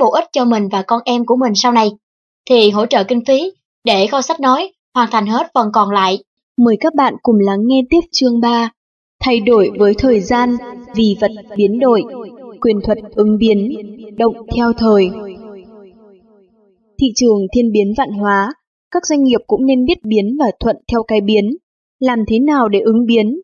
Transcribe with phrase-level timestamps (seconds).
[0.00, 1.90] bổ ích cho mình và con em của mình sau này,
[2.50, 3.52] thì hỗ trợ kinh phí
[3.84, 6.18] để kho sách nói hoàn thành hết phần còn lại.
[6.56, 8.70] Mời các bạn cùng lắng nghe tiếp chương 3.
[9.20, 10.56] Thay đổi với thời gian,
[10.94, 12.02] vì vật biến đổi,
[12.60, 13.72] quyền thuật ứng biến,
[14.16, 15.10] động theo thời.
[17.00, 18.54] Thị trường thiên biến vạn hóa,
[18.90, 21.56] các doanh nghiệp cũng nên biết biến và thuận theo cái biến.
[21.98, 23.40] Làm thế nào để ứng biến?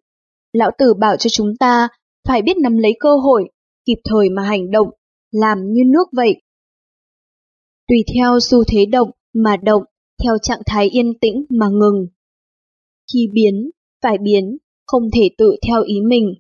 [0.53, 1.89] Lão Tử bảo cho chúng ta
[2.29, 3.45] phải biết nắm lấy cơ hội,
[3.87, 4.89] kịp thời mà hành động,
[5.31, 6.43] làm như nước vậy.
[7.89, 9.83] Tùy theo xu thế động mà động,
[10.25, 12.07] theo trạng thái yên tĩnh mà ngừng.
[13.13, 13.71] Khi biến,
[14.03, 14.57] phải biến,
[14.87, 16.35] không thể tự theo ý mình.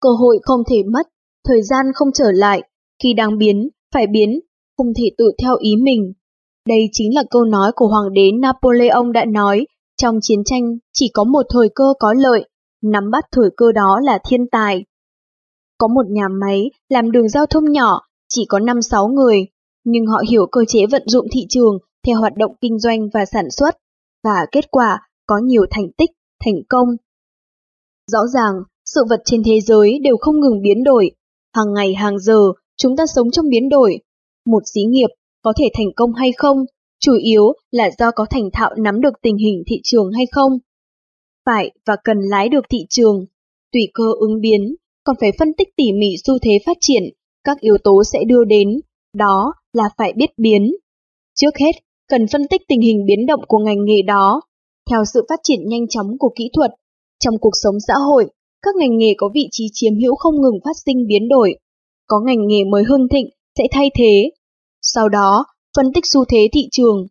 [0.00, 1.06] Cơ hội không thể mất,
[1.48, 2.62] thời gian không trở lại,
[3.02, 4.40] khi đang biến, phải biến,
[4.76, 6.12] không thể tự theo ý mình.
[6.68, 11.10] Đây chính là câu nói của Hoàng đế Napoleon đã nói, trong chiến tranh chỉ
[11.14, 12.48] có một thời cơ có lợi,
[12.82, 14.84] nắm bắt thời cơ đó là thiên tài.
[15.78, 19.46] Có một nhà máy làm đường giao thông nhỏ, chỉ có 5-6 người,
[19.84, 23.24] nhưng họ hiểu cơ chế vận dụng thị trường theo hoạt động kinh doanh và
[23.24, 23.76] sản xuất,
[24.24, 26.10] và kết quả có nhiều thành tích,
[26.44, 26.88] thành công.
[28.12, 31.10] Rõ ràng, sự vật trên thế giới đều không ngừng biến đổi,
[31.54, 33.98] hàng ngày hàng giờ chúng ta sống trong biến đổi.
[34.46, 35.08] Một xí nghiệp
[35.42, 36.58] có thể thành công hay không,
[37.00, 40.52] chủ yếu là do có thành thạo nắm được tình hình thị trường hay không.
[41.46, 43.26] Phải và cần lái được thị trường,
[43.72, 44.74] tùy cơ ứng biến,
[45.04, 47.02] còn phải phân tích tỉ mỉ xu thế phát triển,
[47.44, 48.68] các yếu tố sẽ đưa đến,
[49.14, 50.74] đó là phải biết biến.
[51.34, 51.72] Trước hết,
[52.08, 54.40] cần phân tích tình hình biến động của ngành nghề đó.
[54.90, 56.70] Theo sự phát triển nhanh chóng của kỹ thuật,
[57.20, 58.26] trong cuộc sống xã hội,
[58.62, 61.58] các ngành nghề có vị trí chiếm hữu không ngừng phát sinh biến đổi.
[62.06, 64.30] Có ngành nghề mới hưng thịnh sẽ thay thế.
[64.82, 65.44] Sau đó,
[65.76, 67.06] phân tích xu thế thị trường.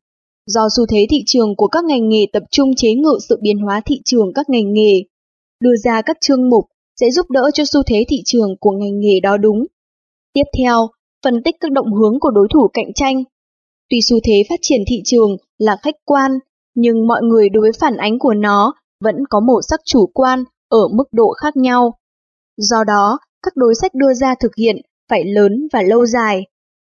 [0.46, 3.58] Do xu thế thị trường của các ngành nghề tập trung chế ngự sự biến
[3.58, 5.04] hóa thị trường các ngành nghề,
[5.60, 6.66] đưa ra các chương mục
[7.00, 9.66] sẽ giúp đỡ cho xu thế thị trường của ngành nghề đó đúng.
[10.34, 10.88] Tiếp theo,
[11.24, 13.24] phân tích các động hướng của đối thủ cạnh tranh.
[13.90, 16.32] Tuy xu thế phát triển thị trường là khách quan,
[16.76, 18.74] nhưng mọi người đối với phản ánh của nó
[19.04, 21.94] vẫn có màu sắc chủ quan ở mức độ khác nhau.
[22.58, 24.76] Do đó, các đối sách đưa ra thực hiện
[25.10, 26.44] phải lớn và lâu dài.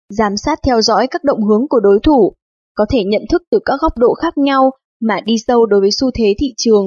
[0.09, 2.33] Giám sát theo dõi các động hướng của đối thủ,
[2.75, 4.71] có thể nhận thức từ các góc độ khác nhau
[5.01, 6.87] mà đi sâu đối với xu thế thị trường.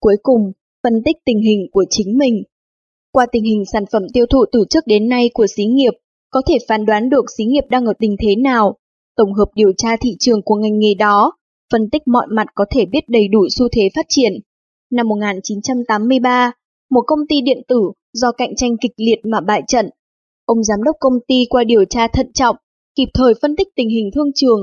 [0.00, 2.42] Cuối cùng, phân tích tình hình của chính mình.
[3.12, 5.92] Qua tình hình sản phẩm tiêu thụ từ trước đến nay của xí nghiệp,
[6.30, 8.76] có thể phán đoán được xí nghiệp đang ở tình thế nào,
[9.16, 11.32] tổng hợp điều tra thị trường của ngành nghề đó,
[11.72, 14.32] phân tích mọi mặt có thể biết đầy đủ xu thế phát triển.
[14.90, 16.52] Năm 1983,
[16.90, 17.80] một công ty điện tử
[18.12, 19.90] do cạnh tranh kịch liệt mà bại trận.
[20.44, 22.56] Ông giám đốc công ty qua điều tra thận trọng,
[22.94, 24.60] kịp thời phân tích tình hình thương trường,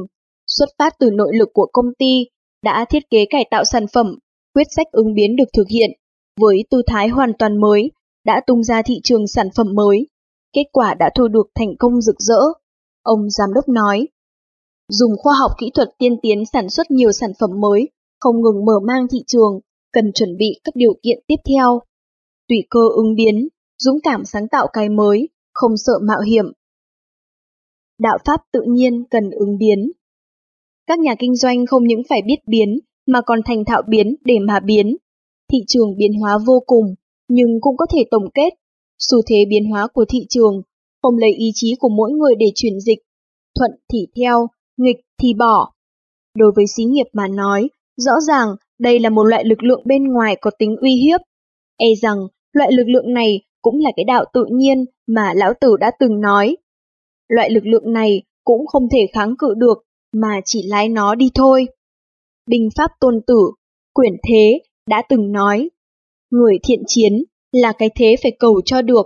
[0.47, 2.25] xuất phát từ nội lực của công ty,
[2.63, 4.19] đã thiết kế cải tạo sản phẩm,
[4.53, 5.91] quyết sách ứng biến được thực hiện,
[6.39, 7.91] với tư thái hoàn toàn mới,
[8.25, 10.07] đã tung ra thị trường sản phẩm mới.
[10.55, 12.39] Kết quả đã thu được thành công rực rỡ.
[13.01, 14.07] Ông giám đốc nói,
[14.89, 17.89] dùng khoa học kỹ thuật tiên tiến sản xuất nhiều sản phẩm mới,
[18.19, 19.59] không ngừng mở mang thị trường,
[19.93, 21.81] cần chuẩn bị các điều kiện tiếp theo.
[22.47, 23.47] Tùy cơ ứng biến,
[23.79, 26.45] dũng cảm sáng tạo cái mới, không sợ mạo hiểm.
[27.99, 29.91] Đạo pháp tự nhiên cần ứng biến.
[30.87, 34.35] Các nhà kinh doanh không những phải biết biến, mà còn thành thạo biến để
[34.47, 34.97] mà biến.
[35.51, 36.95] Thị trường biến hóa vô cùng,
[37.27, 38.49] nhưng cũng có thể tổng kết.
[38.99, 40.61] Xu thế biến hóa của thị trường,
[41.01, 42.99] không lấy ý chí của mỗi người để chuyển dịch.
[43.59, 44.47] Thuận thì theo,
[44.77, 45.71] nghịch thì bỏ.
[46.37, 48.47] Đối với xí nghiệp mà nói, rõ ràng
[48.79, 51.21] đây là một loại lực lượng bên ngoài có tính uy hiếp.
[51.77, 52.17] E rằng
[52.53, 56.21] loại lực lượng này cũng là cái đạo tự nhiên mà lão tử đã từng
[56.21, 56.57] nói.
[57.27, 59.77] Loại lực lượng này cũng không thể kháng cự được
[60.13, 61.67] mà chỉ lái nó đi thôi.
[62.47, 63.51] Binh pháp tôn tử,
[63.93, 65.69] quyển thế đã từng nói,
[66.31, 67.23] người thiện chiến
[67.61, 69.05] là cái thế phải cầu cho được.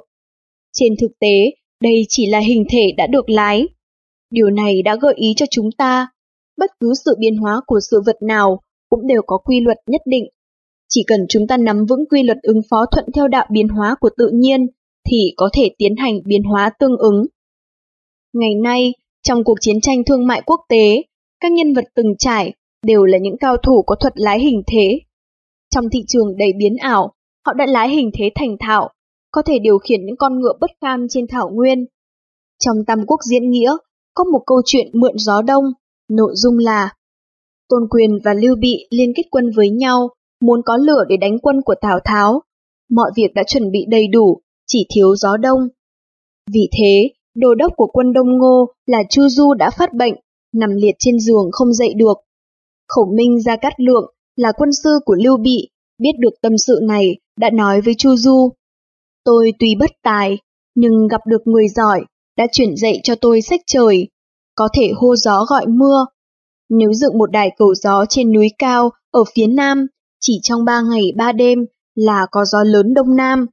[0.74, 1.52] Trên thực tế,
[1.82, 3.68] đây chỉ là hình thể đã được lái.
[4.32, 6.08] Điều này đã gợi ý cho chúng ta,
[6.58, 8.60] bất cứ sự biến hóa của sự vật nào
[8.90, 10.26] cũng đều có quy luật nhất định.
[10.90, 13.96] Chỉ cần chúng ta nắm vững quy luật ứng phó thuận theo đạo biến hóa
[14.00, 14.68] của tự nhiên,
[15.10, 17.26] thì có thể tiến hành biến hóa tương ứng.
[18.34, 18.94] Ngày nay,
[19.24, 21.04] trong cuộc chiến tranh thương mại quốc tế,
[21.40, 22.54] các nhân vật từng trải
[22.84, 25.00] đều là những cao thủ có thuật lái hình thế.
[25.76, 27.14] Trong thị trường đầy biến ảo,
[27.50, 28.90] họ đã lái hình thế thành thạo,
[29.32, 31.86] có thể điều khiển những con ngựa bất kham trên thảo nguyên.
[32.60, 33.78] Trong Tam Quốc diễn nghĩa,
[34.14, 35.64] có một câu chuyện mượn gió đông,
[36.10, 36.90] nội dung là
[37.70, 40.10] Tôn Quyền và Lưu Bị liên kết quân với nhau,
[40.42, 42.42] muốn có lửa để đánh quân của Tào Tháo.
[42.90, 45.60] Mọi việc đã chuẩn bị đầy đủ, chỉ thiếu gió đông.
[46.54, 50.16] Vì thế, đồ đốc của quân Đông Ngô là Chu Du đã phát bệnh,
[50.54, 52.18] nằm liệt trên giường không dậy được.
[52.88, 55.70] khổng Minh Gia Cát Lượng là quân sư của Lưu Bị,
[56.00, 58.52] biết được tâm sự này, đã nói với Chu Du.
[59.24, 60.38] Tôi tuy bất tài,
[60.76, 62.02] nhưng gặp được người giỏi,
[62.38, 64.08] đã chuyển dạy cho tôi sách trời,
[64.56, 66.06] có thể hô gió gọi mưa.
[66.70, 69.88] Nếu dựng một đài cầu gió trên núi cao ở phía nam,
[70.20, 71.60] chỉ trong ba ngày ba đêm
[71.96, 73.46] là có gió lớn đông nam.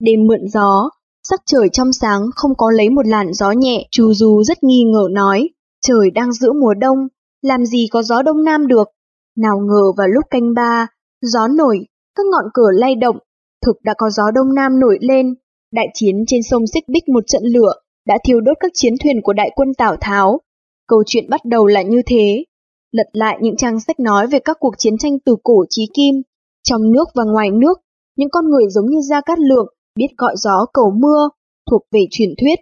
[0.00, 0.90] Đêm mượn gió,
[1.28, 4.82] sắc trời trong sáng không có lấy một làn gió nhẹ, chú Du rất nghi
[4.82, 5.48] ngờ nói,
[5.86, 6.98] trời đang giữa mùa đông,
[7.42, 8.88] làm gì có gió đông nam được.
[9.36, 10.86] Nào ngờ vào lúc canh ba,
[11.24, 13.16] gió nổi, các ngọn cửa lay động,
[13.66, 15.34] thực đã có gió đông nam nổi lên.
[15.72, 17.72] Đại chiến trên sông Xích Bích một trận lửa
[18.06, 20.40] đã thiêu đốt các chiến thuyền của đại quân Tào Tháo.
[20.88, 22.44] Câu chuyện bắt đầu là như thế.
[22.92, 26.22] Lật lại những trang sách nói về các cuộc chiến tranh từ cổ chí kim,
[26.62, 27.78] trong nước và ngoài nước,
[28.16, 29.66] những con người giống như Gia Cát Lượng
[29.96, 31.28] biết gọi gió cầu mưa,
[31.70, 32.58] thuộc về truyền thuyết.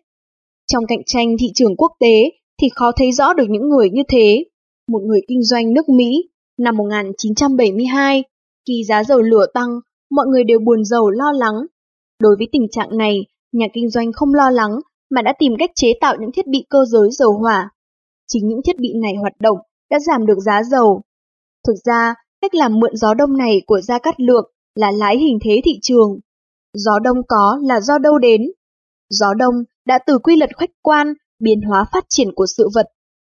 [0.73, 2.31] Trong cạnh tranh thị trường quốc tế
[2.61, 4.45] thì khó thấy rõ được những người như thế.
[4.89, 6.29] Một người kinh doanh nước Mỹ
[6.59, 8.25] năm 1972,
[8.69, 9.69] khi giá dầu lửa tăng,
[10.11, 11.55] mọi người đều buồn giàu lo lắng.
[12.23, 14.81] Đối với tình trạng này, nhà kinh doanh không lo lắng
[15.11, 17.71] mà đã tìm cách chế tạo những thiết bị cơ giới dầu hỏa.
[18.27, 19.59] Chính những thiết bị này hoạt động
[19.91, 21.03] đã giảm được giá dầu.
[21.67, 24.45] Thực ra, cách làm mượn gió đông này của Gia Cát lược
[24.75, 26.19] là lái hình thế thị trường.
[26.75, 28.43] Gió đông có là do đâu đến?
[29.11, 29.55] Gió đông
[29.87, 32.87] đã từ quy luật khách quan, biến hóa phát triển của sự vật.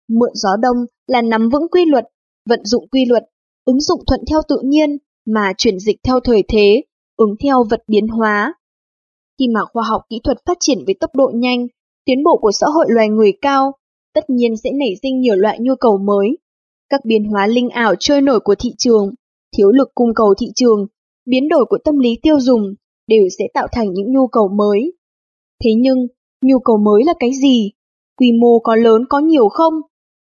[0.08, 0.76] Mượn gió đông
[1.06, 2.04] là nắm vững quy luật,
[2.48, 3.22] vận dụng quy luật,
[3.64, 6.82] ứng dụng thuận theo tự nhiên mà chuyển dịch theo thời thế,
[7.16, 8.54] ứng theo vật biến hóa.
[9.38, 11.66] Khi mà khoa học kỹ thuật phát triển với tốc độ nhanh,
[12.04, 13.72] tiến bộ của xã hội loài người cao,
[14.14, 16.38] tất nhiên sẽ nảy sinh nhiều loại nhu cầu mới.
[16.88, 19.14] Các biến hóa linh ảo trôi nổi của thị trường,
[19.56, 20.86] thiếu lực cung cầu thị trường,
[21.26, 22.74] biến đổi của tâm lý tiêu dùng
[23.06, 24.92] đều sẽ tạo thành những nhu cầu mới.
[25.64, 26.06] Thế nhưng,
[26.42, 27.70] nhu cầu mới là cái gì?
[28.18, 29.74] Quy mô có lớn có nhiều không?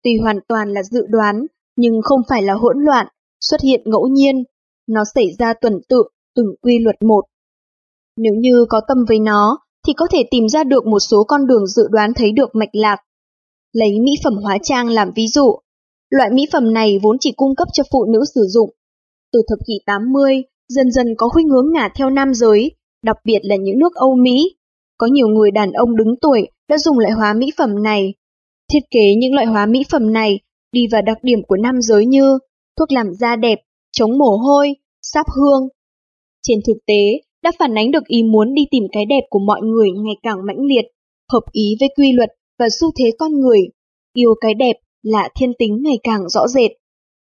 [0.03, 1.45] Tuy hoàn toàn là dự đoán,
[1.75, 3.07] nhưng không phải là hỗn loạn,
[3.39, 4.43] xuất hiện ngẫu nhiên.
[4.87, 6.03] Nó xảy ra tuần tự,
[6.35, 7.21] từng quy luật một.
[8.17, 9.57] Nếu như có tâm với nó,
[9.87, 12.69] thì có thể tìm ra được một số con đường dự đoán thấy được mạch
[12.73, 12.97] lạc.
[13.73, 15.55] Lấy mỹ phẩm hóa trang làm ví dụ,
[16.09, 18.69] loại mỹ phẩm này vốn chỉ cung cấp cho phụ nữ sử dụng.
[19.31, 22.71] Từ thập kỷ 80, dần dần có khuynh hướng ngả theo nam giới,
[23.03, 24.55] đặc biệt là những nước Âu Mỹ.
[24.97, 28.13] Có nhiều người đàn ông đứng tuổi đã dùng loại hóa mỹ phẩm này.
[28.73, 30.39] Thiết kế những loại hóa mỹ phẩm này
[30.71, 32.39] đi vào đặc điểm của nam giới như
[32.77, 33.59] thuốc làm da đẹp,
[33.93, 35.67] chống mồ hôi, sáp hương.
[36.47, 39.61] Trên thực tế, đã phản ánh được ý muốn đi tìm cái đẹp của mọi
[39.61, 40.85] người ngày càng mãnh liệt,
[41.31, 42.29] hợp ý với quy luật
[42.59, 43.59] và xu thế con người.
[44.13, 46.71] Yêu cái đẹp là thiên tính ngày càng rõ rệt.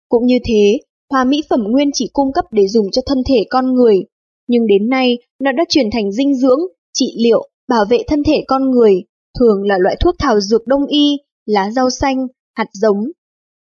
[0.08, 0.78] Cũng như thế,
[1.10, 4.04] Hóa mỹ phẩm nguyên chỉ cung cấp để dùng cho thân thể con người,
[4.46, 6.60] nhưng đến nay nó đã chuyển thành dinh dưỡng,
[6.92, 9.02] trị liệu, bảo vệ thân thể con người,
[9.38, 13.10] thường là loại thuốc thảo dược đông y, lá rau xanh, hạt giống.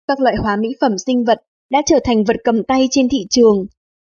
[0.09, 1.39] Các loại hóa mỹ phẩm sinh vật
[1.71, 3.67] đã trở thành vật cầm tay trên thị trường.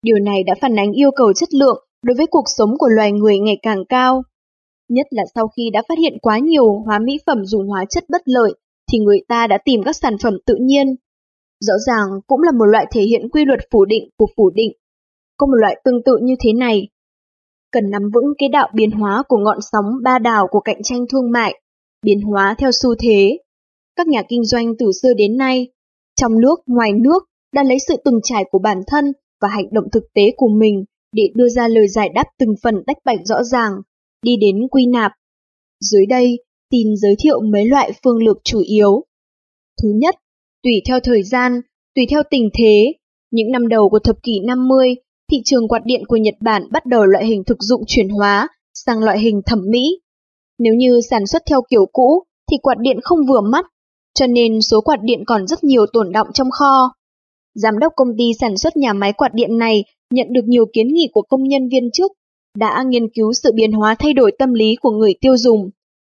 [0.02, 3.12] Điều này đã phản ánh yêu cầu chất lượng đối với cuộc sống của loài
[3.12, 4.24] người ngày càng cao.
[4.90, 8.04] Nhất là sau khi đã phát hiện quá nhiều hóa mỹ phẩm dùng hóa chất
[8.10, 8.54] bất lợi,
[8.92, 10.96] thì người ta đã tìm các sản phẩm tự nhiên,
[11.68, 14.72] Rõ ràng cũng là một loại thể hiện quy luật phủ định của phủ định.
[15.38, 16.88] Có một loại tương tự như thế này.
[17.72, 21.06] Cần nắm vững cái đạo biến hóa của ngọn sóng ba đảo của cạnh tranh
[21.12, 21.62] thương mại,
[22.02, 23.38] biến hóa theo xu thế.
[23.96, 25.68] Các nhà kinh doanh từ xưa đến nay,
[26.22, 27.24] trong nước, ngoài nước,
[27.54, 30.84] đã lấy sự từng trải của bản thân và hành động thực tế của mình
[31.12, 33.72] để đưa ra lời giải đáp từng phần tách bạch rõ ràng,
[34.22, 35.12] đi đến quy nạp.
[35.80, 39.06] Dưới đây, tin giới thiệu mấy loại phương lược chủ yếu.
[39.82, 40.16] Thứ nhất,
[40.64, 41.62] Tùy theo thời gian,
[41.96, 42.94] tùy theo tình thế,
[43.32, 44.96] những năm đầu của thập kỷ 50,
[45.32, 48.48] thị trường quạt điện của Nhật Bản bắt đầu loại hình thực dụng chuyển hóa
[48.74, 50.00] sang loại hình thẩm mỹ.
[50.60, 53.66] Nếu như sản xuất theo kiểu cũ thì quạt điện không vừa mắt,
[54.14, 56.94] cho nên số quạt điện còn rất nhiều tồn động trong kho.
[57.56, 60.88] Giám đốc công ty sản xuất nhà máy quạt điện này nhận được nhiều kiến
[60.88, 62.12] nghị của công nhân viên chức,
[62.58, 65.70] đã nghiên cứu sự biến hóa thay đổi tâm lý của người tiêu dùng,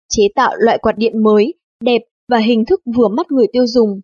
[0.09, 4.01] chế tạo loại quạt điện mới, đẹp và hình thức vừa mắt người tiêu dùng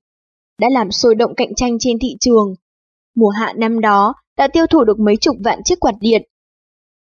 [0.59, 2.53] đã làm sôi động cạnh tranh trên thị trường.
[3.15, 6.21] Mùa hạ năm đó đã tiêu thụ được mấy chục vạn chiếc quạt điện.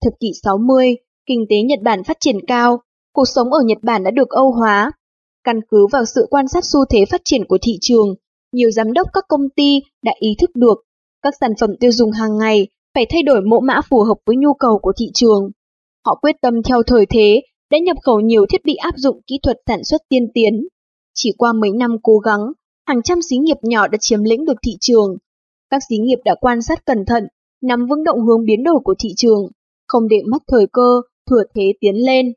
[0.04, 2.82] Thập kỷ 60, kinh tế Nhật Bản phát triển cao,
[3.14, 4.92] cuộc sống ở Nhật Bản đã được Âu hóa.
[5.44, 8.16] Căn cứ vào sự quan sát xu thế phát triển của thị trường,
[8.56, 10.78] nhiều giám đốc các công ty đã ý thức được
[11.22, 14.36] các sản phẩm tiêu dùng hàng ngày phải thay đổi mẫu mã phù hợp với
[14.36, 15.52] nhu cầu của thị trường.
[16.06, 19.40] Họ quyết tâm theo thời thế đã nhập khẩu nhiều thiết bị áp dụng kỹ
[19.44, 20.68] thuật sản xuất tiên tiến.
[21.14, 22.42] Chỉ qua mấy năm cố gắng,
[22.88, 25.18] hàng trăm xí nghiệp nhỏ đã chiếm lĩnh được thị trường.
[25.70, 27.24] Các xí nghiệp đã quan sát cẩn thận,
[27.62, 29.48] nắm vững động hướng biến đổi của thị trường,
[29.88, 32.34] không để mất thời cơ, thừa thế tiến lên.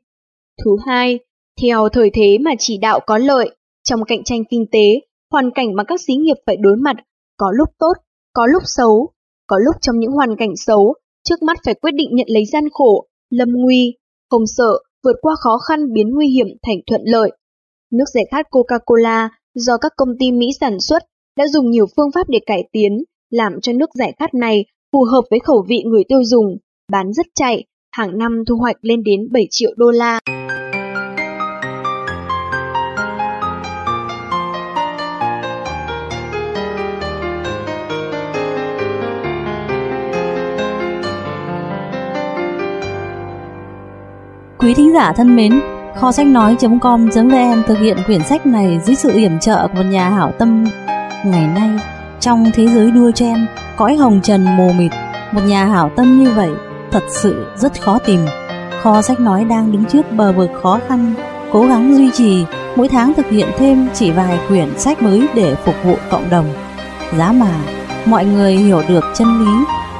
[0.63, 1.19] Thứ hai,
[1.61, 4.99] theo thời thế mà chỉ đạo có lợi, trong cạnh tranh kinh tế,
[5.31, 6.95] hoàn cảnh mà các xí nghiệp phải đối mặt
[7.37, 7.93] có lúc tốt,
[8.33, 9.09] có lúc xấu,
[9.47, 10.93] có lúc trong những hoàn cảnh xấu,
[11.23, 13.95] trước mắt phải quyết định nhận lấy gian khổ, lâm nguy,
[14.29, 14.69] không sợ
[15.03, 17.31] vượt qua khó khăn biến nguy hiểm thành thuận lợi.
[17.91, 21.03] Nước giải khát Coca-Cola do các công ty Mỹ sản xuất
[21.37, 25.03] đã dùng nhiều phương pháp để cải tiến, làm cho nước giải khát này phù
[25.03, 26.57] hợp với khẩu vị người tiêu dùng,
[26.91, 30.19] bán rất chạy, hàng năm thu hoạch lên đến 7 triệu đô la.
[44.59, 45.61] Quý thính giả thân mến,
[45.95, 50.09] kho sách nói.com.vn thực hiện quyển sách này dưới sự yểm trợ của một nhà
[50.09, 50.65] hảo tâm.
[51.25, 51.69] Ngày nay,
[52.19, 53.45] trong thế giới đua chen,
[53.77, 54.91] cõi hồng trần mù mịt,
[55.31, 56.49] một nhà hảo tâm như vậy
[56.91, 58.19] thật sự rất khó tìm.
[58.81, 61.13] Kho sách nói đang đứng trước bờ vực khó khăn,
[61.51, 65.55] cố gắng duy trì, mỗi tháng thực hiện thêm chỉ vài quyển sách mới để
[65.65, 66.45] phục vụ cộng đồng.
[67.17, 67.51] Giá mà,
[68.05, 69.51] mọi người hiểu được chân lý,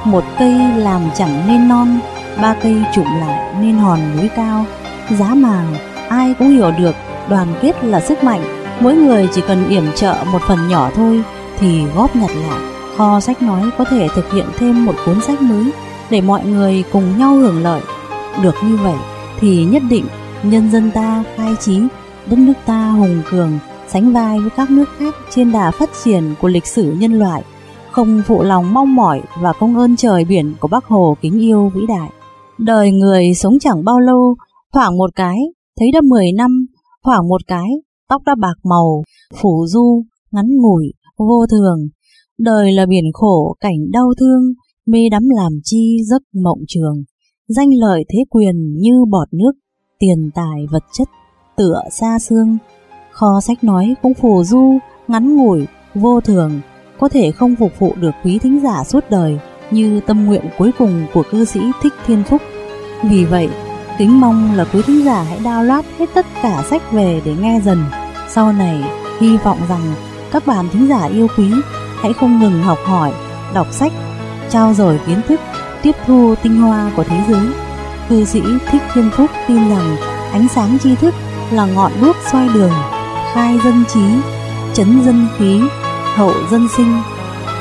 [0.04, 2.00] một cây làm chẳng nên non,
[2.42, 4.64] ba cây trụm lại nên hòn núi cao.
[5.10, 5.74] Giá màng
[6.08, 6.94] ai cũng hiểu được
[7.28, 8.42] đoàn kết là sức mạnh,
[8.80, 11.22] mỗi người chỉ cần yểm trợ một phần nhỏ thôi
[11.58, 12.60] thì góp nhặt lại.
[12.96, 15.70] Kho sách nói có thể thực hiện thêm một cuốn sách mới
[16.10, 17.82] để mọi người cùng nhau hưởng lợi.
[18.42, 18.96] Được như vậy
[19.40, 20.04] thì nhất định
[20.42, 21.80] nhân dân ta khai trí,
[22.26, 23.58] đất nước ta hùng cường,
[23.88, 27.42] sánh vai với các nước khác trên đà phát triển của lịch sử nhân loại,
[27.90, 31.72] không phụ lòng mong mỏi và công ơn trời biển của Bác Hồ kính yêu
[31.74, 32.10] vĩ đại.
[32.64, 34.36] Đời người sống chẳng bao lâu,
[34.72, 35.36] thoảng một cái,
[35.78, 36.66] thấy đã 10 năm,
[37.04, 37.68] thoảng một cái,
[38.08, 39.02] tóc đã bạc màu,
[39.40, 41.88] phủ du, ngắn ngủi, vô thường.
[42.38, 44.42] Đời là biển khổ, cảnh đau thương,
[44.86, 47.02] mê đắm làm chi giấc mộng trường.
[47.48, 49.52] Danh lợi thế quyền như bọt nước,
[49.98, 51.08] tiền tài vật chất,
[51.56, 52.58] tựa xa xương.
[53.12, 56.60] Kho sách nói cũng phù du, ngắn ngủi, vô thường,
[56.98, 59.38] có thể không phục vụ được quý thính giả suốt đời
[59.70, 62.42] như tâm nguyện cuối cùng của cư sĩ Thích Thiên Phúc.
[63.02, 63.48] Vì vậy,
[63.98, 67.60] kính mong là quý thính giả hãy download hết tất cả sách về để nghe
[67.64, 67.84] dần.
[68.28, 68.84] Sau này,
[69.20, 69.94] hy vọng rằng
[70.32, 71.50] các bạn thính giả yêu quý
[72.00, 73.12] hãy không ngừng học hỏi,
[73.54, 73.92] đọc sách,
[74.50, 75.40] trao dồi kiến thức,
[75.82, 77.46] tiếp thu tinh hoa của thế giới.
[78.08, 79.96] Cư sĩ Thích Thiên Phúc tin rằng
[80.32, 81.14] ánh sáng tri thức
[81.50, 82.72] là ngọn đuốc soi đường,
[83.34, 84.00] khai dân trí,
[84.74, 85.60] chấn dân khí,
[86.14, 87.02] hậu dân sinh.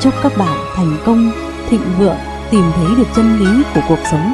[0.01, 1.31] Chúc các bạn thành công,
[1.69, 2.17] thịnh vượng,
[2.51, 4.33] tìm thấy được chân lý của cuộc sống.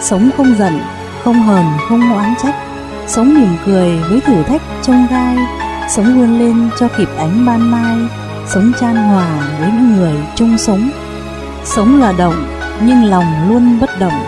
[0.00, 0.80] Sống không giận,
[1.24, 2.54] không hờn, không oán trách.
[3.06, 5.36] Sống mỉm cười với thử thách trông gai,
[5.88, 7.96] sống vươn lên cho kịp ánh ban mai,
[8.46, 10.90] sống chan hòa với những người chung sống.
[11.64, 12.46] Sống là động,
[12.80, 14.24] nhưng lòng luôn bất động.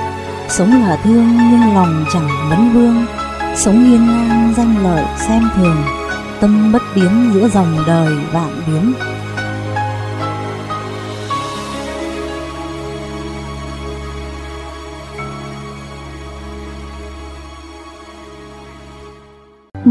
[0.49, 3.07] Sống là thương, nhưng lòng chẳng vấn vương.
[3.57, 5.77] Sống hiên ngang danh lợi xem thường,
[6.41, 8.93] tâm bất biến giữa dòng đời vạn biến.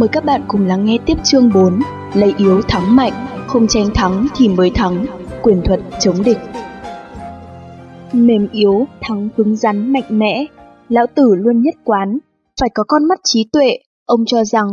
[0.04, 1.80] Mời các bạn cùng lắng nghe tiếp chương 4
[2.14, 3.14] Lấy yếu thắng mạnh,
[3.48, 5.06] không tranh thắng thì mới thắng
[5.44, 6.38] Quyền thuật chống địch.
[8.14, 10.46] Mềm yếu thắng cứng rắn mạnh mẽ
[10.90, 12.18] Lão tử luôn nhất quán.
[12.60, 14.68] Phải có con mắt trí tuệ Ông cho rằng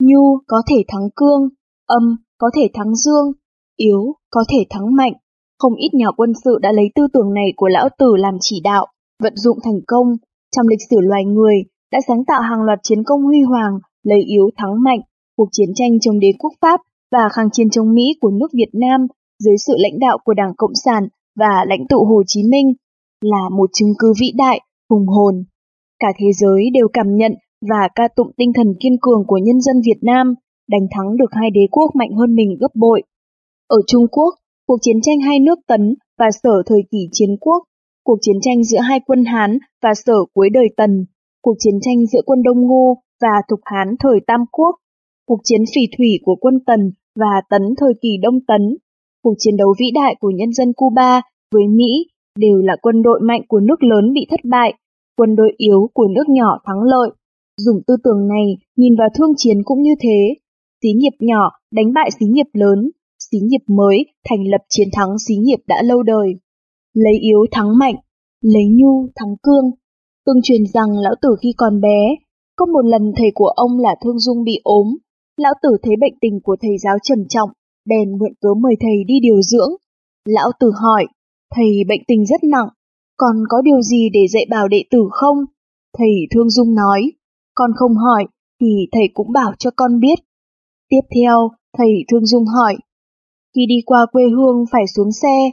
[0.00, 1.48] Nhu có thể thắng cương
[1.86, 3.32] Âm có thể thắng dương
[3.76, 5.12] Yếu có thể thắng mạnh.
[5.58, 8.60] Không ít nhà quân sự đã lấy tư tưởng này của lão tử làm chỉ
[8.64, 8.86] đạo
[9.22, 10.16] Vận dụng thành công.
[10.56, 11.56] Trong lịch sử loài người
[11.92, 15.00] Đã sáng tạo hàng loạt chiến công huy hoàng lấy yếu thắng mạnh,
[15.36, 16.80] cuộc chiến tranh chống đế quốc Pháp
[17.12, 19.06] và kháng chiến chống Mỹ của nước Việt Nam
[19.38, 21.02] dưới sự lãnh đạo của Đảng Cộng sản
[21.36, 22.72] và lãnh tụ Hồ Chí Minh
[23.20, 25.44] là một chứng cứ vĩ đại, hùng hồn.
[25.98, 27.32] Cả thế giới đều cảm nhận
[27.70, 30.34] và ca tụng tinh thần kiên cường của nhân dân Việt Nam,
[30.68, 33.02] đánh thắng được hai đế quốc mạnh hơn mình gấp bội.
[33.68, 34.34] Ở Trung Quốc,
[34.66, 37.62] cuộc chiến tranh hai nước Tấn và Sở thời kỳ chiến quốc,
[38.04, 41.06] cuộc chiến tranh giữa hai quân Hán và Sở cuối đời Tần,
[41.42, 44.74] cuộc chiến tranh giữa quân Đông Ngô và Thục Hán thời Tam Quốc,
[45.28, 46.80] cuộc chiến phỉ thủy của quân Tần
[47.20, 48.62] và Tấn thời kỳ Đông Tấn,
[49.22, 51.20] cuộc chiến đấu vĩ đại của nhân dân Cuba
[51.52, 51.92] với Mỹ
[52.38, 54.74] đều là quân đội mạnh của nước lớn bị thất bại,
[55.16, 57.10] quân đội yếu của nước nhỏ thắng lợi.
[57.56, 60.34] Dùng tư tưởng này nhìn vào thương chiến cũng như thế.
[60.82, 62.90] Xí nghiệp nhỏ đánh bại xí nghiệp lớn,
[63.30, 66.28] xí nghiệp mới thành lập chiến thắng xí nghiệp đã lâu đời.
[66.94, 67.94] Lấy yếu thắng mạnh,
[68.40, 69.70] lấy nhu thắng cương.
[70.26, 72.16] Tương truyền rằng lão tử khi còn bé
[72.56, 74.96] có một lần thầy của ông là Thương Dung bị ốm,
[75.36, 77.50] lão tử thấy bệnh tình của thầy giáo trầm trọng,
[77.84, 79.72] bèn mượn cớ mời thầy đi điều dưỡng.
[80.24, 81.06] Lão tử hỏi,
[81.54, 82.68] thầy bệnh tình rất nặng,
[83.16, 85.36] còn có điều gì để dạy bảo đệ tử không?
[85.98, 87.12] Thầy Thương Dung nói,
[87.54, 88.24] con không hỏi,
[88.60, 90.18] thì thầy cũng bảo cho con biết.
[90.88, 92.76] Tiếp theo, thầy Thương Dung hỏi,
[93.54, 95.50] khi đi qua quê hương phải xuống xe,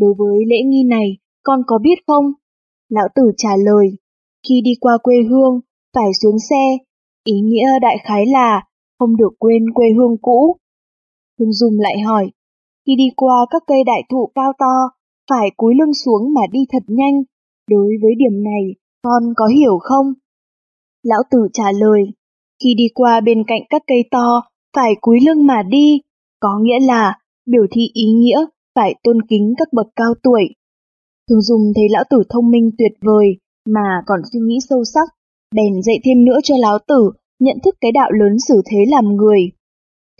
[0.00, 2.24] đối với lễ nghi này, con có biết không?
[2.88, 3.86] Lão tử trả lời,
[4.48, 5.60] khi đi qua quê hương
[5.94, 6.78] phải xuống xe.
[7.24, 8.62] Ý nghĩa đại khái là
[8.98, 10.56] không được quên quê hương cũ.
[11.38, 12.30] Hương Dung lại hỏi,
[12.86, 14.74] khi đi qua các cây đại thụ cao to,
[15.30, 17.22] phải cúi lưng xuống mà đi thật nhanh.
[17.70, 20.12] Đối với điểm này, con có hiểu không?
[21.02, 22.02] Lão tử trả lời,
[22.62, 24.42] khi đi qua bên cạnh các cây to,
[24.76, 26.00] phải cúi lưng mà đi,
[26.40, 30.42] có nghĩa là biểu thị ý nghĩa phải tôn kính các bậc cao tuổi.
[31.28, 33.26] Thường dùng thấy lão tử thông minh tuyệt vời
[33.66, 35.08] mà còn suy nghĩ sâu sắc,
[35.56, 39.04] bèn dạy thêm nữa cho lão tử nhận thức cái đạo lớn xử thế làm
[39.04, 39.40] người.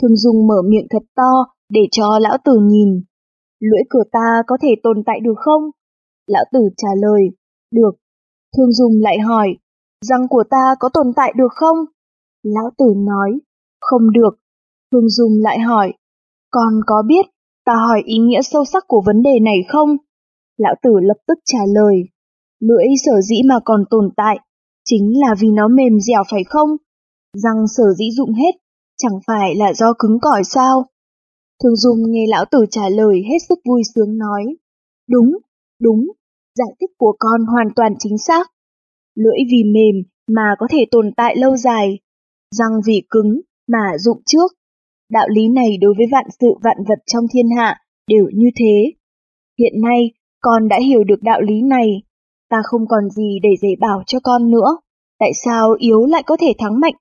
[0.02, 1.32] Thương Dung mở miệng thật to
[1.68, 3.02] để cho lão tử nhìn.
[3.60, 5.62] Lưỡi cửa ta có thể tồn tại được không?
[6.26, 7.22] Lão tử trả lời,
[7.70, 7.92] được.
[8.56, 9.48] Thương Dung lại hỏi,
[10.00, 11.76] răng của ta có tồn tại được không?
[12.42, 13.38] Lão tử nói,
[13.80, 14.34] không được.
[14.92, 15.92] Thương Dung lại hỏi,
[16.50, 17.26] con có biết
[17.64, 19.96] ta hỏi ý nghĩa sâu sắc của vấn đề này không?
[20.56, 21.96] Lão tử lập tức trả lời,
[22.60, 24.38] lưỡi sở dĩ mà còn tồn tại,
[24.84, 26.68] chính là vì nó mềm dẻo phải không?
[27.36, 28.52] Răng sở dĩ dụng hết,
[28.96, 30.86] chẳng phải là do cứng cỏi sao?
[31.62, 34.44] thường Dung nghe lão tử trả lời hết sức vui sướng nói,
[35.08, 35.38] đúng,
[35.80, 36.06] đúng,
[36.58, 38.50] giải thích của con hoàn toàn chính xác.
[39.14, 41.98] Lưỡi vì mềm mà có thể tồn tại lâu dài,
[42.50, 44.52] răng vì cứng mà dụng trước.
[45.10, 48.92] Đạo lý này đối với vạn sự vạn vật trong thiên hạ đều như thế.
[49.58, 50.10] Hiện nay,
[50.40, 52.02] con đã hiểu được đạo lý này,
[52.54, 54.70] ta không còn gì để dạy bảo cho con nữa.
[55.18, 56.94] Tại sao yếu lại có thể thắng mạnh?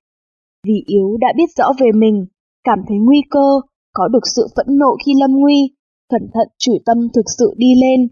[0.66, 2.26] Vì yếu đã biết rõ về mình,
[2.64, 3.48] cảm thấy nguy cơ,
[3.92, 5.70] có được sự phẫn nộ khi lâm nguy,
[6.08, 8.08] cẩn thận chủ tâm thực sự đi lên.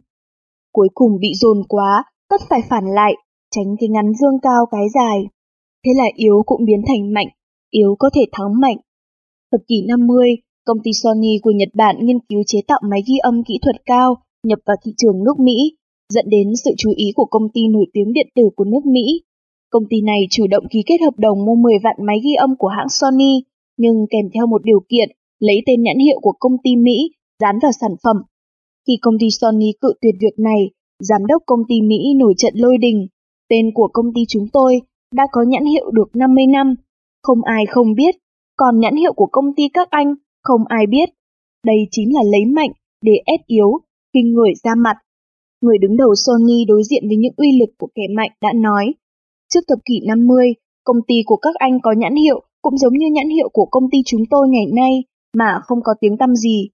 [0.73, 3.12] Cuối cùng bị dồn quá, tất phải phản lại,
[3.51, 5.19] tránh cái ngắn dương cao cái dài.
[5.85, 7.29] Thế là yếu cũng biến thành mạnh,
[7.71, 8.77] yếu có thể thắng mạnh.
[9.53, 10.29] Thập kỷ 50,
[10.66, 13.77] công ty Sony của Nhật Bản nghiên cứu chế tạo máy ghi âm kỹ thuật
[13.87, 15.77] cao nhập vào thị trường nước Mỹ,
[16.14, 19.05] dẫn đến sự chú ý của công ty nổi tiếng điện tử của nước Mỹ.
[19.70, 22.51] Công ty này chủ động ký kết hợp đồng mua 10 vạn máy ghi âm
[22.59, 23.33] của hãng Sony,
[23.77, 26.96] nhưng kèm theo một điều kiện lấy tên nhãn hiệu của công ty Mỹ
[27.40, 28.16] dán vào sản phẩm.
[28.87, 30.70] Khi công ty Sony cự tuyệt việc này,
[31.09, 33.07] giám đốc công ty Mỹ nổi trận lôi đình.
[33.48, 34.81] Tên của công ty chúng tôi
[35.14, 36.75] đã có nhãn hiệu được 50 năm,
[37.22, 38.14] không ai không biết,
[38.57, 41.09] còn nhãn hiệu của công ty các anh không ai biết.
[41.66, 42.70] Đây chính là lấy mạnh
[43.03, 43.70] để ép yếu,
[44.12, 44.96] kinh người ra mặt.
[45.62, 48.94] Người đứng đầu Sony đối diện với những uy lực của kẻ mạnh đã nói,
[49.55, 53.07] trước thập kỷ 50, công ty của các anh có nhãn hiệu cũng giống như
[53.12, 55.05] nhãn hiệu của công ty chúng tôi ngày nay,
[55.37, 56.68] mà không có tiếng tăm gì.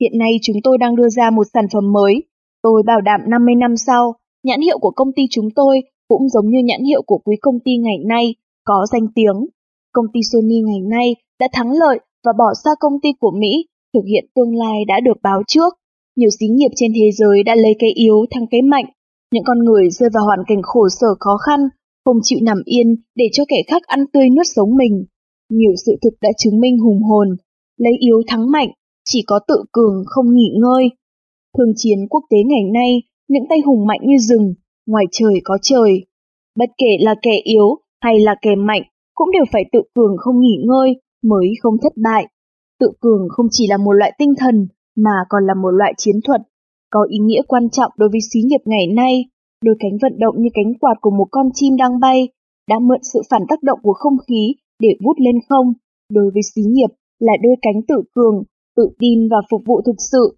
[0.00, 2.22] Hiện nay chúng tôi đang đưa ra một sản phẩm mới.
[2.62, 6.48] Tôi bảo đảm 50 năm sau, nhãn hiệu của công ty chúng tôi cũng giống
[6.48, 9.46] như nhãn hiệu của quý công ty ngày nay, có danh tiếng.
[9.92, 13.66] Công ty Sony ngày nay đã thắng lợi và bỏ xa công ty của Mỹ,
[13.94, 15.79] thực hiện tương lai đã được báo trước.
[16.16, 18.84] Nhiều xí nghiệp trên thế giới đã lấy cái yếu thắng cái mạnh.
[19.32, 21.60] Những con người rơi vào hoàn cảnh khổ sở khó khăn,
[22.04, 25.04] không chịu nằm yên để cho kẻ khác ăn tươi nuốt sống mình.
[25.52, 27.28] Nhiều sự thực đã chứng minh hùng hồn,
[27.76, 28.68] lấy yếu thắng mạnh,
[29.04, 30.88] chỉ có tự cường không nghỉ ngơi.
[31.58, 34.54] Thường chiến quốc tế ngày nay, những tay hùng mạnh như rừng,
[34.86, 36.06] ngoài trời có trời.
[36.58, 38.82] Bất kể là kẻ yếu hay là kẻ mạnh,
[39.14, 42.26] cũng đều phải tự cường không nghỉ ngơi mới không thất bại.
[42.80, 46.16] Tự cường không chỉ là một loại tinh thần, mà còn là một loại chiến
[46.24, 46.40] thuật,
[46.90, 49.24] có ý nghĩa quan trọng đối với xí nghiệp ngày nay.
[49.64, 52.28] Đôi cánh vận động như cánh quạt của một con chim đang bay,
[52.68, 55.72] đã mượn sự phản tác động của không khí để vút lên không.
[56.12, 58.42] Đối với xí nghiệp, là đôi cánh tự cường,
[58.76, 60.36] tự tin và phục vụ thực sự.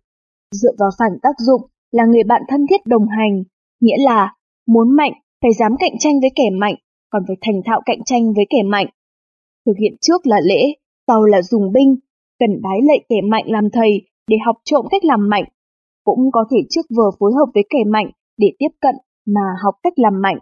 [0.54, 1.62] Dựa vào phản tác dụng
[1.92, 3.42] là người bạn thân thiết đồng hành,
[3.80, 4.34] nghĩa là
[4.66, 5.12] muốn mạnh
[5.42, 6.74] phải dám cạnh tranh với kẻ mạnh,
[7.10, 8.86] còn phải thành thạo cạnh tranh với kẻ mạnh.
[9.66, 10.62] Thực hiện trước là lễ,
[11.06, 11.96] sau là dùng binh,
[12.40, 13.90] cần bái lệ kẻ mạnh làm thầy
[14.28, 15.44] để học trộm cách làm mạnh.
[16.04, 18.94] Cũng có thể trước vừa phối hợp với kẻ mạnh để tiếp cận
[19.26, 20.38] mà học cách làm mạnh,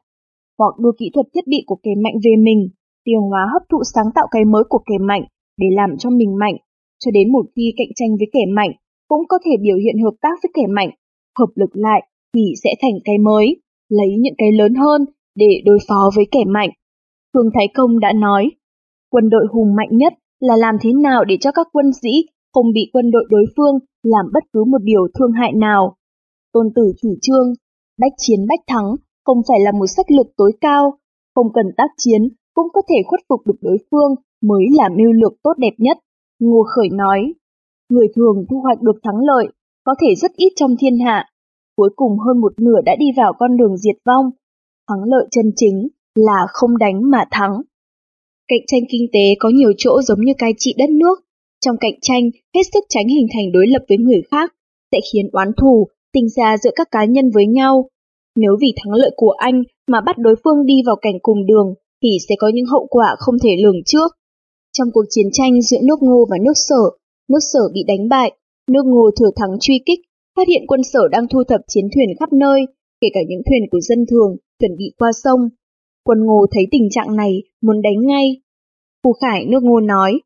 [0.58, 2.68] hoặc đưa kỹ thuật thiết bị của kẻ mạnh về mình,
[3.04, 5.24] tiêu hóa hấp thụ sáng tạo cái mới của kẻ mạnh
[5.60, 6.56] để làm cho mình mạnh,
[6.98, 8.70] cho đến một khi cạnh tranh với kẻ mạnh,
[9.08, 10.90] cũng có thể biểu hiện hợp tác với kẻ mạnh,
[11.38, 12.00] hợp lực lại
[12.34, 13.46] thì sẽ thành cái mới,
[13.88, 16.70] lấy những cái lớn hơn để đối phó với kẻ mạnh.
[17.34, 18.50] Phương Thái Công đã nói,
[19.10, 22.10] quân đội hùng mạnh nhất là làm thế nào để cho các quân sĩ
[22.52, 25.96] không bị quân đội đối phương làm bất cứ một điều thương hại nào.
[26.52, 27.52] Tôn tử chủ trương,
[27.98, 28.88] bách chiến bách thắng
[29.24, 30.98] không phải là một sách lược tối cao,
[31.34, 32.22] không cần tác chiến
[32.54, 35.98] cũng có thể khuất phục được đối phương mới là mưu lược tốt đẹp nhất.
[36.38, 37.34] Ngô Khởi nói,
[37.88, 39.46] người thường thu hoạch được thắng lợi,
[39.84, 41.24] có thể rất ít trong thiên hạ.
[41.76, 44.30] Cuối cùng hơn một nửa đã đi vào con đường diệt vong.
[44.88, 47.52] Thắng lợi chân chính là không đánh mà thắng.
[48.48, 51.20] Cạnh tranh kinh tế có nhiều chỗ giống như cai trị đất nước.
[51.64, 54.54] Trong cạnh tranh, hết sức tránh hình thành đối lập với người khác,
[54.92, 57.88] sẽ khiến oán thù, tình ra giữa các cá nhân với nhau.
[58.36, 61.74] Nếu vì thắng lợi của anh mà bắt đối phương đi vào cảnh cùng đường,
[62.02, 64.08] thì sẽ có những hậu quả không thể lường trước.
[64.72, 66.82] Trong cuộc chiến tranh giữa nước Ngô và nước Sở,
[67.28, 68.32] nước Sở bị đánh bại,
[68.70, 70.00] nước Ngô thừa thắng truy kích,
[70.36, 72.66] phát hiện quân Sở đang thu thập chiến thuyền khắp nơi,
[73.00, 75.40] kể cả những thuyền của dân thường chuẩn bị qua sông.
[76.04, 78.40] Quân Ngô thấy tình trạng này, muốn đánh ngay.
[79.04, 80.20] Phù Khải nước Ngô nói,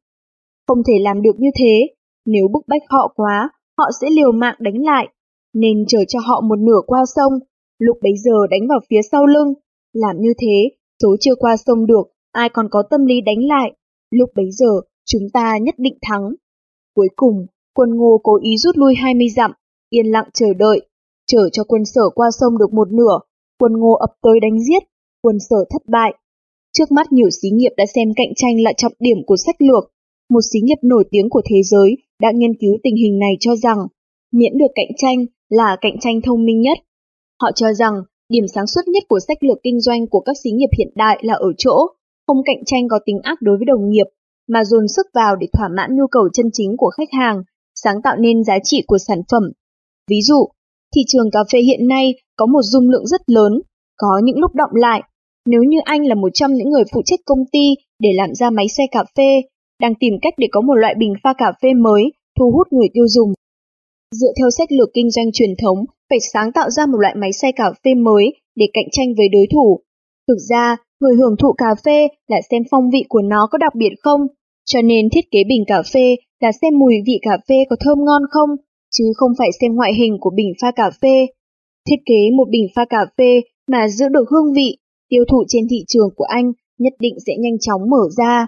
[0.66, 1.94] không thể làm được như thế,
[2.26, 5.08] nếu bức bách họ quá, họ sẽ liều mạng đánh lại,
[5.52, 7.32] nên chờ cho họ một nửa qua sông,
[7.78, 9.54] lúc bấy giờ đánh vào phía sau lưng.
[9.92, 10.70] Làm như thế,
[11.02, 13.72] số chưa qua sông được, ai còn có tâm lý đánh lại,
[14.10, 16.34] lúc bấy giờ chúng ta nhất định thắng.
[16.94, 19.52] Cuối cùng, quân ngô cố ý rút lui 20 dặm,
[19.90, 20.80] yên lặng chờ đợi,
[21.26, 23.18] chờ cho quân sở qua sông được một nửa,
[23.60, 24.82] quân ngô ập tới đánh giết,
[25.22, 26.14] quân sở thất bại.
[26.72, 29.93] Trước mắt nhiều xí nghiệp đã xem cạnh tranh là trọng điểm của sách lược,
[30.30, 33.56] một xí nghiệp nổi tiếng của thế giới đã nghiên cứu tình hình này cho
[33.56, 33.78] rằng
[34.32, 36.78] miễn được cạnh tranh là cạnh tranh thông minh nhất.
[37.42, 37.94] Họ cho rằng
[38.28, 41.18] điểm sáng suốt nhất của sách lược kinh doanh của các xí nghiệp hiện đại
[41.22, 41.76] là ở chỗ
[42.26, 44.06] không cạnh tranh có tính ác đối với đồng nghiệp,
[44.48, 47.42] mà dồn sức vào để thỏa mãn nhu cầu chân chính của khách hàng,
[47.74, 49.42] sáng tạo nên giá trị của sản phẩm.
[50.10, 50.48] Ví dụ,
[50.94, 53.52] thị trường cà phê hiện nay có một dung lượng rất lớn,
[53.96, 55.02] có những lúc động lại.
[55.46, 58.50] Nếu như anh là một trong những người phụ trách công ty để làm ra
[58.50, 59.42] máy xe cà phê,
[59.80, 62.88] đang tìm cách để có một loại bình pha cà phê mới, thu hút người
[62.94, 63.32] tiêu dùng.
[64.20, 67.32] Dựa theo sách lược kinh doanh truyền thống, phải sáng tạo ra một loại máy
[67.32, 69.80] xay cà phê mới để cạnh tranh với đối thủ.
[70.28, 73.74] Thực ra, người hưởng thụ cà phê là xem phong vị của nó có đặc
[73.74, 74.20] biệt không,
[74.64, 77.98] cho nên thiết kế bình cà phê là xem mùi vị cà phê có thơm
[78.04, 78.50] ngon không,
[78.98, 81.26] chứ không phải xem ngoại hình của bình pha cà phê.
[81.88, 84.76] Thiết kế một bình pha cà phê mà giữ được hương vị,
[85.08, 88.46] tiêu thụ trên thị trường của anh nhất định sẽ nhanh chóng mở ra.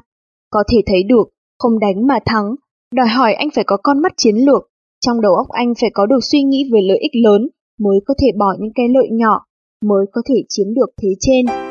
[0.50, 1.28] Có thể thấy được,
[1.58, 2.54] không đánh mà thắng,
[2.94, 4.62] đòi hỏi anh phải có con mắt chiến lược,
[5.06, 7.48] trong đầu óc anh phải có được suy nghĩ về lợi ích lớn
[7.80, 9.44] mới có thể bỏ những cái lợi nhỏ,
[9.84, 11.65] mới có thể chiếm được thế trên.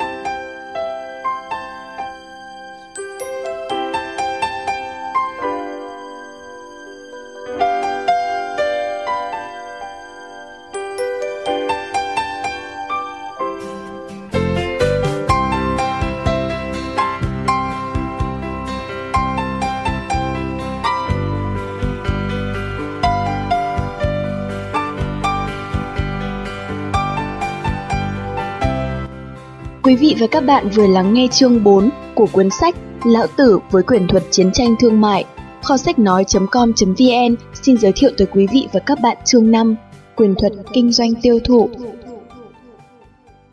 [29.95, 33.59] Quý vị và các bạn vừa lắng nghe chương 4 của cuốn sách Lão Tử
[33.71, 35.25] với quyền thuật chiến tranh thương mại.
[35.63, 39.75] Kho sách nói.com.vn xin giới thiệu tới quý vị và các bạn chương 5
[40.15, 41.69] Quyền thuật kinh doanh tiêu thụ.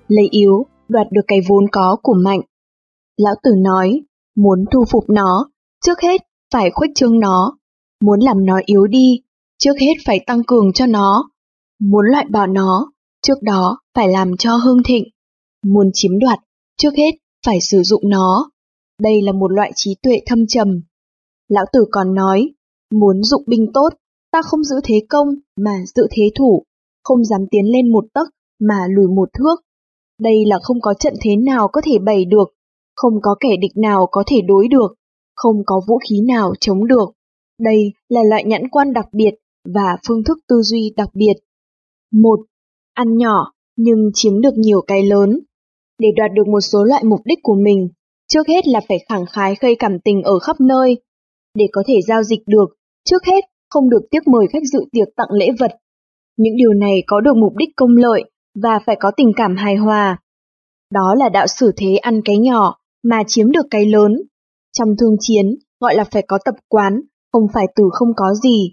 [0.09, 2.41] Lấy yếu, đoạt được cái vốn có của mạnh.
[3.17, 4.01] Lão Tử nói,
[4.37, 5.51] muốn thu phục nó,
[5.85, 7.57] trước hết phải khuếch trương nó.
[8.05, 9.21] Muốn làm nó yếu đi,
[9.59, 11.31] trước hết phải tăng cường cho nó.
[11.81, 12.93] Muốn loại bỏ nó,
[13.27, 15.05] trước đó phải làm cho hương thịnh.
[15.65, 16.39] Muốn chiếm đoạt,
[16.77, 17.11] trước hết
[17.47, 18.51] phải sử dụng nó.
[19.01, 20.83] Đây là một loại trí tuệ thâm trầm.
[21.49, 22.51] Lão Tử còn nói,
[22.91, 23.89] muốn dụng binh tốt,
[24.33, 26.65] ta không giữ thế công mà giữ thế thủ,
[27.05, 28.29] không dám tiến lên một tấc
[28.61, 29.57] mà lùi một thước.
[30.21, 32.55] Đây là không có trận thế nào có thể bày được,
[32.97, 34.95] không có kẻ địch nào có thể đối được,
[35.35, 37.11] không có vũ khí nào chống được.
[37.61, 39.35] Đây là loại nhãn quan đặc biệt
[39.75, 41.35] và phương thức tư duy đặc biệt.
[42.13, 42.41] Một,
[42.95, 45.41] Ăn nhỏ nhưng chiếm được nhiều cái lớn.
[46.03, 47.89] Để đoạt được một số loại mục đích của mình,
[48.29, 50.97] trước hết là phải khẳng khái khơi cảm tình ở khắp nơi.
[51.55, 52.67] Để có thể giao dịch được,
[53.05, 55.71] trước hết không được tiếc mời khách dự tiệc tặng lễ vật.
[56.37, 58.23] Những điều này có được mục đích công lợi
[58.63, 60.19] và phải có tình cảm hài hòa.
[60.93, 64.23] Đó là đạo xử thế ăn cái nhỏ mà chiếm được cái lớn.
[64.79, 65.47] Trong thương chiến,
[65.81, 67.01] gọi là phải có tập quán,
[67.33, 68.73] không phải từ không có gì.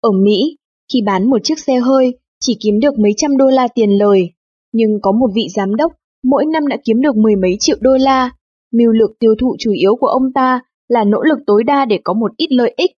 [0.00, 0.56] Ở Mỹ,
[0.92, 4.30] khi bán một chiếc xe hơi, chỉ kiếm được mấy trăm đô la tiền lời,
[4.72, 5.92] nhưng có một vị giám đốc
[6.24, 8.30] mỗi năm đã kiếm được mười mấy triệu đô la.
[8.72, 12.00] Mưu lược tiêu thụ chủ yếu của ông ta là nỗ lực tối đa để
[12.04, 12.90] có một ít lợi ích.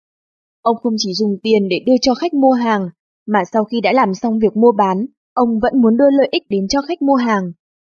[0.61, 2.89] Ông không chỉ dùng tiền để đưa cho khách mua hàng,
[3.27, 6.43] mà sau khi đã làm xong việc mua bán, ông vẫn muốn đưa lợi ích
[6.49, 7.43] đến cho khách mua hàng,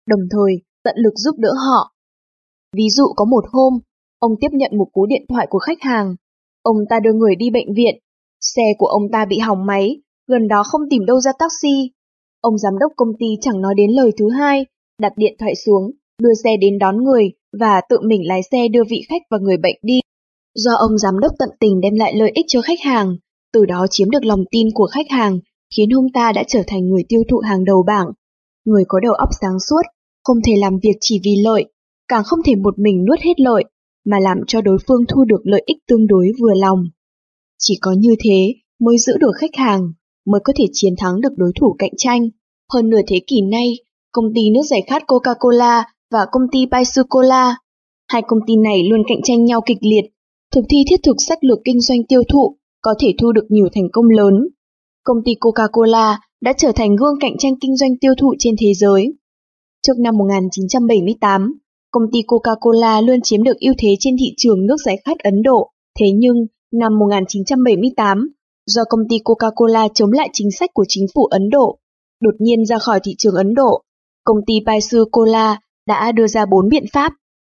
[0.07, 0.53] đồng thời
[0.85, 1.95] tận lực giúp đỡ họ.
[2.77, 3.73] Ví dụ có một hôm,
[4.19, 6.15] ông tiếp nhận một cú điện thoại của khách hàng.
[6.63, 7.95] Ông ta đưa người đi bệnh viện,
[8.41, 9.97] xe của ông ta bị hỏng máy,
[10.29, 11.91] gần đó không tìm đâu ra taxi.
[12.41, 14.67] Ông giám đốc công ty chẳng nói đến lời thứ hai,
[15.01, 15.91] đặt điện thoại xuống,
[16.23, 19.57] đưa xe đến đón người và tự mình lái xe đưa vị khách và người
[19.57, 20.01] bệnh đi.
[20.55, 23.17] Do ông giám đốc tận tình đem lại lợi ích cho khách hàng,
[23.53, 25.39] từ đó chiếm được lòng tin của khách hàng,
[25.77, 28.07] khiến ông ta đã trở thành người tiêu thụ hàng đầu bảng.
[28.65, 29.83] Người có đầu óc sáng suốt,
[30.25, 31.65] không thể làm việc chỉ vì lợi,
[32.09, 33.65] càng không thể một mình nuốt hết lợi,
[34.05, 36.85] mà làm cho đối phương thu được lợi ích tương đối vừa lòng.
[37.59, 39.93] Chỉ có như thế mới giữ được khách hàng,
[40.27, 42.29] mới có thể chiến thắng được đối thủ cạnh tranh.
[42.73, 43.75] Hơn nửa thế kỷ nay,
[44.13, 47.57] công ty nước giải khát Coca-Cola và công ty Pepsi Cola
[48.13, 50.11] Hai công ty này luôn cạnh tranh nhau kịch liệt,
[50.55, 53.69] thực thi thiết thực sách lược kinh doanh tiêu thụ, có thể thu được nhiều
[53.75, 54.35] thành công lớn.
[55.05, 58.75] Công ty Coca-Cola đã trở thành gương cạnh tranh kinh doanh tiêu thụ trên thế
[58.75, 59.15] giới.
[59.83, 61.55] Trước năm 1978,
[61.91, 65.43] công ty Coca-Cola luôn chiếm được ưu thế trên thị trường nước giải khát Ấn
[65.43, 65.71] Độ.
[66.01, 66.37] Thế nhưng,
[66.73, 68.29] năm 1978,
[68.67, 71.79] do công ty Coca-Cola chống lại chính sách của chính phủ Ấn Độ,
[72.21, 73.83] đột nhiên ra khỏi thị trường Ấn Độ,
[74.25, 77.13] công ty Paisu Cola đã đưa ra bốn biện pháp.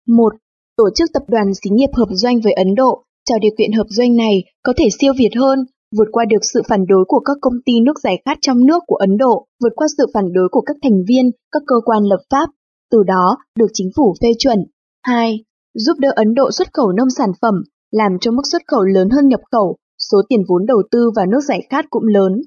[0.08, 0.34] Một,
[0.78, 3.88] Tổ chức tập đoàn xí nghiệp hợp doanh với Ấn Độ, cho điều kiện hợp
[3.90, 5.60] doanh này có thể siêu việt hơn,
[5.98, 8.84] vượt qua được sự phản đối của các công ty nước giải khát trong nước
[8.88, 12.04] của Ấn Độ, vượt qua sự phản đối của các thành viên, các cơ quan
[12.04, 12.50] lập pháp,
[12.92, 14.60] từ đó được chính phủ phê chuẩn.
[15.04, 15.44] 2.
[15.74, 17.56] Giúp đỡ Ấn Độ xuất khẩu nông sản phẩm,
[17.92, 19.78] làm cho mức xuất khẩu lớn hơn nhập khẩu,
[20.12, 22.42] số tiền vốn đầu tư vào nước giải khát cũng lớn.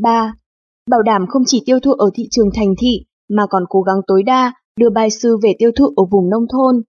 [0.00, 0.34] 3.
[0.90, 4.00] Bảo đảm không chỉ tiêu thụ ở thị trường thành thị, mà còn cố gắng
[4.06, 6.82] tối đa đưa bài sư về tiêu thụ ở vùng nông thôn.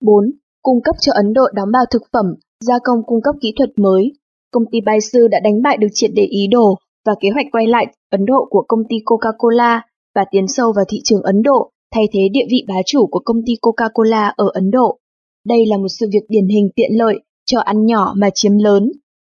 [0.00, 0.30] 4.
[0.62, 2.26] Cung cấp cho Ấn Độ đóng bao thực phẩm,
[2.60, 4.12] gia công cung cấp kỹ thuật mới.
[4.52, 6.74] Công ty bài Sư đã đánh bại được triệt để ý đồ
[7.06, 9.80] và kế hoạch quay lại Ấn Độ của công ty Coca-Cola
[10.14, 13.20] và tiến sâu vào thị trường Ấn Độ, thay thế địa vị bá chủ của
[13.24, 14.98] công ty Coca-Cola ở Ấn Độ.
[15.46, 18.92] Đây là một sự việc điển hình tiện lợi, cho ăn nhỏ mà chiếm lớn.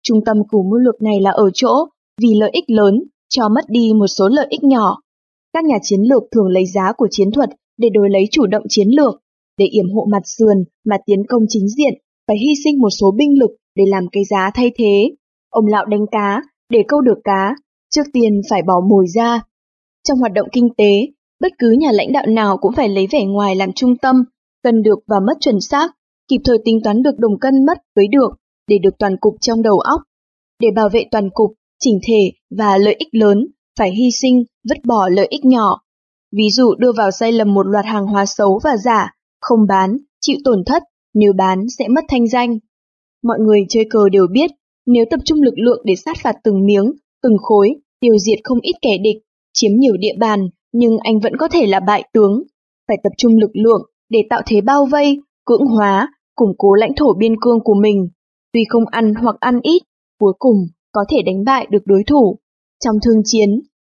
[0.04, 1.86] Trung tâm của mưu lược này là ở chỗ,
[2.22, 4.98] vì lợi ích lớn, cho mất đi một số lợi ích nhỏ.
[5.54, 8.64] Các nhà chiến lược thường lấy giá của chiến thuật để đổi lấy chủ động
[8.70, 9.22] chiến lược,
[9.58, 11.94] để yểm hộ mặt sườn mà tiến công chính diện,
[12.28, 15.12] phải hy sinh một số binh lực để làm cái giá thay thế.
[15.50, 17.56] Ông lão đánh cá, để câu được cá,
[17.96, 19.42] trước tiên phải bỏ mồi ra.
[20.08, 21.08] Trong hoạt động kinh tế,
[21.40, 24.16] bất cứ nhà lãnh đạo nào cũng phải lấy vẻ ngoài làm trung tâm,
[24.64, 25.92] cần được và mất chuẩn xác,
[26.28, 28.30] kịp thời tính toán được đồng cân mất với được,
[28.68, 30.02] để được toàn cục trong đầu óc.
[30.60, 33.48] Để bảo vệ toàn cục, chỉnh thể và lợi ích lớn,
[33.80, 35.82] phải hy sinh, vứt bỏ lợi ích nhỏ.
[36.32, 39.10] Ví dụ đưa vào sai lầm một loạt hàng hóa xấu và giả,
[39.42, 42.60] không bán, chịu tổn thất, nếu bán sẽ mất thanh danh.
[43.24, 44.52] Mọi người chơi cờ đều biết,
[44.86, 46.92] nếu tập trung lực lượng để sát phạt từng miếng,
[47.24, 49.18] từng khối, tiêu diệt không ít kẻ địch,
[49.54, 52.44] chiếm nhiều địa bàn, nhưng anh vẫn có thể là bại tướng.
[52.88, 56.96] Phải tập trung lực lượng để tạo thế bao vây, cưỡng hóa, củng cố lãnh
[56.96, 58.10] thổ biên cương của mình.
[58.54, 59.82] Tuy không ăn hoặc ăn ít,
[60.20, 60.56] cuối cùng
[60.92, 62.40] có thể đánh bại được đối thủ.
[62.86, 63.50] Trong thương chiến,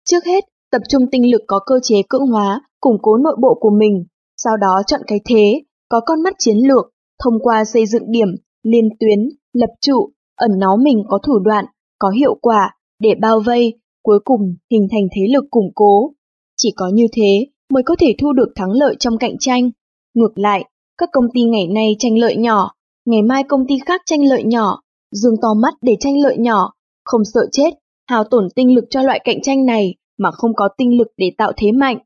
[0.10, 3.58] trước hết tập trung tinh lực có cơ chế cưỡng hóa, củng cố nội bộ
[3.60, 4.06] của mình,
[4.38, 6.86] sau đó chọn cái thế, có con mắt chiến lược,
[7.24, 8.28] thông qua xây dựng điểm,
[8.64, 11.66] liên tuyến, lập trụ, ẩn náu mình có thủ đoạn,
[12.00, 13.74] có hiệu quả, để bao vây,
[14.04, 16.14] cuối cùng hình thành thế lực củng cố.
[16.58, 19.70] Chỉ có như thế mới có thể thu được thắng lợi trong cạnh tranh.
[20.14, 20.66] Ngược lại,
[20.98, 22.72] các công ty ngày nay tranh lợi nhỏ,
[23.06, 26.74] ngày mai công ty khác tranh lợi nhỏ, dương to mắt để tranh lợi nhỏ,
[27.06, 27.70] không sợ chết,
[28.08, 31.32] Hao tổn tinh lực cho loại cạnh tranh này mà không có tinh lực để
[31.38, 31.98] tạo thế mạnh.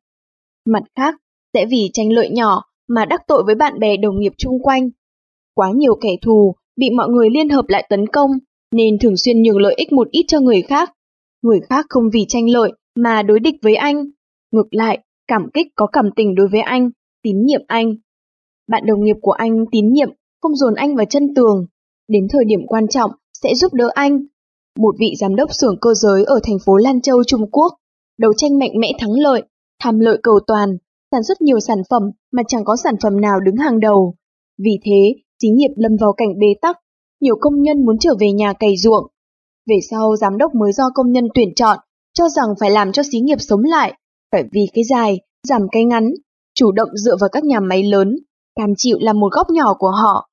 [0.66, 1.16] Mặt khác,
[1.54, 4.90] sẽ vì tranh lợi nhỏ mà đắc tội với bạn bè đồng nghiệp chung quanh.
[5.56, 8.32] Quá nhiều kẻ thù bị mọi người liên hợp lại tấn công,
[8.72, 10.92] nên thường xuyên nhường lợi ích một ít cho người khác.
[11.42, 14.06] Người khác không vì tranh lợi mà đối địch với anh.
[14.52, 16.90] Ngược lại, cảm kích có cảm tình đối với anh,
[17.24, 17.96] tín nhiệm anh.
[18.68, 20.10] Bạn đồng nghiệp của anh tín nhiệm,
[20.42, 21.66] không dồn anh vào chân tường.
[22.08, 24.26] Đến thời điểm quan trọng, sẽ giúp đỡ anh.
[24.80, 27.74] Một vị giám đốc xưởng cơ giới ở thành phố Lan Châu, Trung Quốc,
[28.20, 29.44] đấu tranh mạnh mẽ thắng lợi,
[29.84, 30.78] tham lợi cầu toàn,
[31.12, 34.16] sản xuất nhiều sản phẩm mà chẳng có sản phẩm nào đứng hàng đầu.
[34.58, 36.78] Vì thế, xí nghiệp lâm vào cảnh bế tắc,
[37.22, 39.08] nhiều công nhân muốn trở về nhà cày ruộng.
[39.70, 41.80] Về sau, giám đốc mới do công nhân tuyển chọn,
[42.14, 43.94] cho rằng phải làm cho xí nghiệp sống lại,
[44.32, 46.14] phải vì cái dài, giảm cái ngắn,
[46.56, 48.18] chủ động dựa vào các nhà máy lớn,
[48.56, 50.30] cam chịu làm một góc nhỏ của họ.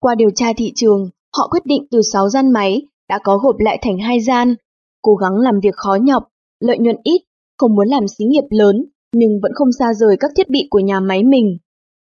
[0.00, 3.56] Qua điều tra thị trường, họ quyết định từ 6 gian máy đã có gộp
[3.58, 4.54] lại thành hai gian,
[5.02, 6.22] cố gắng làm việc khó nhọc,
[6.60, 7.22] lợi nhuận ít,
[7.58, 10.78] không muốn làm xí nghiệp lớn nhưng vẫn không xa rời các thiết bị của
[10.78, 11.58] nhà máy mình.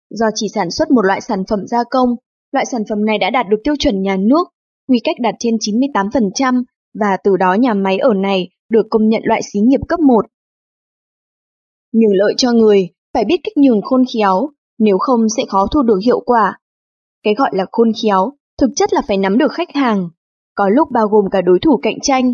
[0.10, 2.10] Do chỉ sản xuất một loại sản phẩm gia công,
[2.52, 4.48] loại sản phẩm này đã đạt được tiêu chuẩn nhà nước,
[4.88, 6.64] quy cách đạt trên 98%
[7.00, 10.26] và từ đó nhà máy ở này được công nhận loại xí nghiệp cấp 1.
[11.94, 15.82] Nhường lợi cho người, phải biết cách nhường khôn khéo, nếu không sẽ khó thu
[15.82, 16.60] được hiệu quả.
[17.24, 20.10] Cái gọi là khôn khéo, thực chất là phải nắm được khách hàng,
[20.58, 22.34] có lúc bao gồm cả đối thủ cạnh tranh,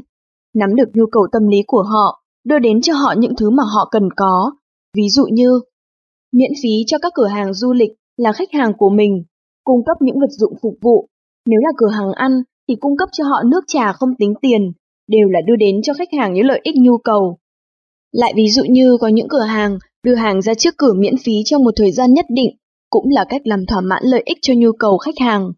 [0.55, 3.63] nắm được nhu cầu tâm lý của họ, đưa đến cho họ những thứ mà
[3.63, 4.51] họ cần có,
[4.97, 5.59] Ví dụ như,
[6.31, 9.23] miễn phí cho các cửa hàng du lịch là khách hàng của mình,
[9.63, 11.07] cung cấp những vật dụng phục vụ.
[11.45, 14.71] Nếu là cửa hàng ăn thì cung cấp cho họ nước trà không tính tiền,
[15.07, 17.37] đều là đưa đến cho khách hàng những lợi ích nhu cầu.
[18.11, 21.33] Lại ví dụ như có những cửa hàng đưa hàng ra trước cửa miễn phí
[21.45, 22.57] trong một thời gian nhất định,
[22.89, 25.51] cũng là cách làm thỏa mãn lợi ích cho nhu cầu khách hàng.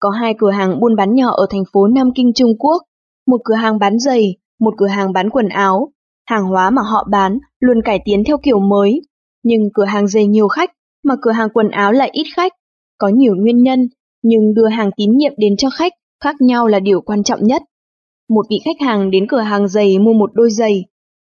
[0.00, 2.82] Có hai cửa hàng buôn bán nhỏ ở thành phố Nam Kinh Trung Quốc,
[3.26, 5.90] một cửa hàng bán giày, một cửa hàng bán quần áo,
[6.30, 9.00] Hàng hóa mà họ bán luôn cải tiến theo kiểu mới,
[9.42, 10.70] nhưng cửa hàng giày nhiều khách,
[11.04, 12.52] mà cửa hàng quần áo lại ít khách.
[12.98, 13.88] Có nhiều nguyên nhân,
[14.22, 15.92] nhưng đưa hàng tín nhiệm đến cho khách
[16.24, 17.62] khác nhau là điều quan trọng nhất.
[18.28, 20.84] Một vị khách hàng đến cửa hàng giày mua một đôi giày,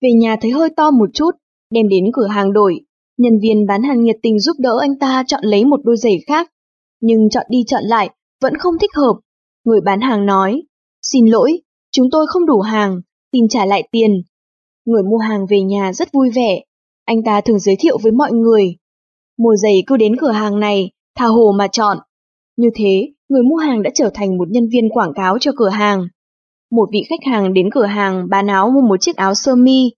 [0.02, 1.30] về nhà thấy hơi to một chút,
[1.70, 2.80] đem đến cửa hàng đổi.
[3.18, 6.18] Nhân viên bán hàng nhiệt tình giúp đỡ anh ta chọn lấy một đôi giày
[6.26, 6.50] khác,
[7.00, 8.10] nhưng chọn đi chọn lại
[8.42, 9.14] vẫn không thích hợp.
[9.64, 10.62] Người bán hàng nói,
[11.02, 11.60] xin lỗi,
[11.92, 13.00] chúng tôi không đủ hàng,
[13.32, 14.22] xin trả lại tiền.
[14.84, 16.60] Người mua hàng về nhà rất vui vẻ,
[17.04, 18.76] anh ta thường giới thiệu với mọi người.
[19.38, 21.98] Mua giày cứ đến cửa hàng này, tha hồ mà chọn.
[22.56, 25.68] Như thế, người mua hàng đã trở thành một nhân viên quảng cáo cho cửa
[25.68, 26.08] hàng.
[26.70, 29.90] Một vị khách hàng đến cửa hàng bán áo mua một chiếc áo sơ mi,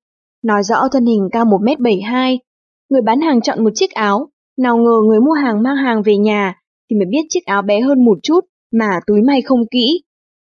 [0.43, 2.39] nói rõ thân hình cao 1m72.
[2.91, 6.17] Người bán hàng chọn một chiếc áo, nào ngờ người mua hàng mang hàng về
[6.17, 6.60] nhà
[6.91, 8.41] thì mới biết chiếc áo bé hơn một chút
[8.73, 10.03] mà túi may không kỹ.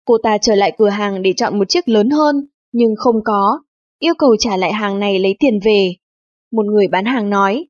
[0.04, 2.36] Cô ta trở lại cửa hàng để chọn một chiếc lớn hơn,
[2.72, 3.60] nhưng không có,
[3.98, 5.94] yêu cầu trả lại hàng này lấy tiền về.
[6.52, 7.66] Một người bán hàng nói,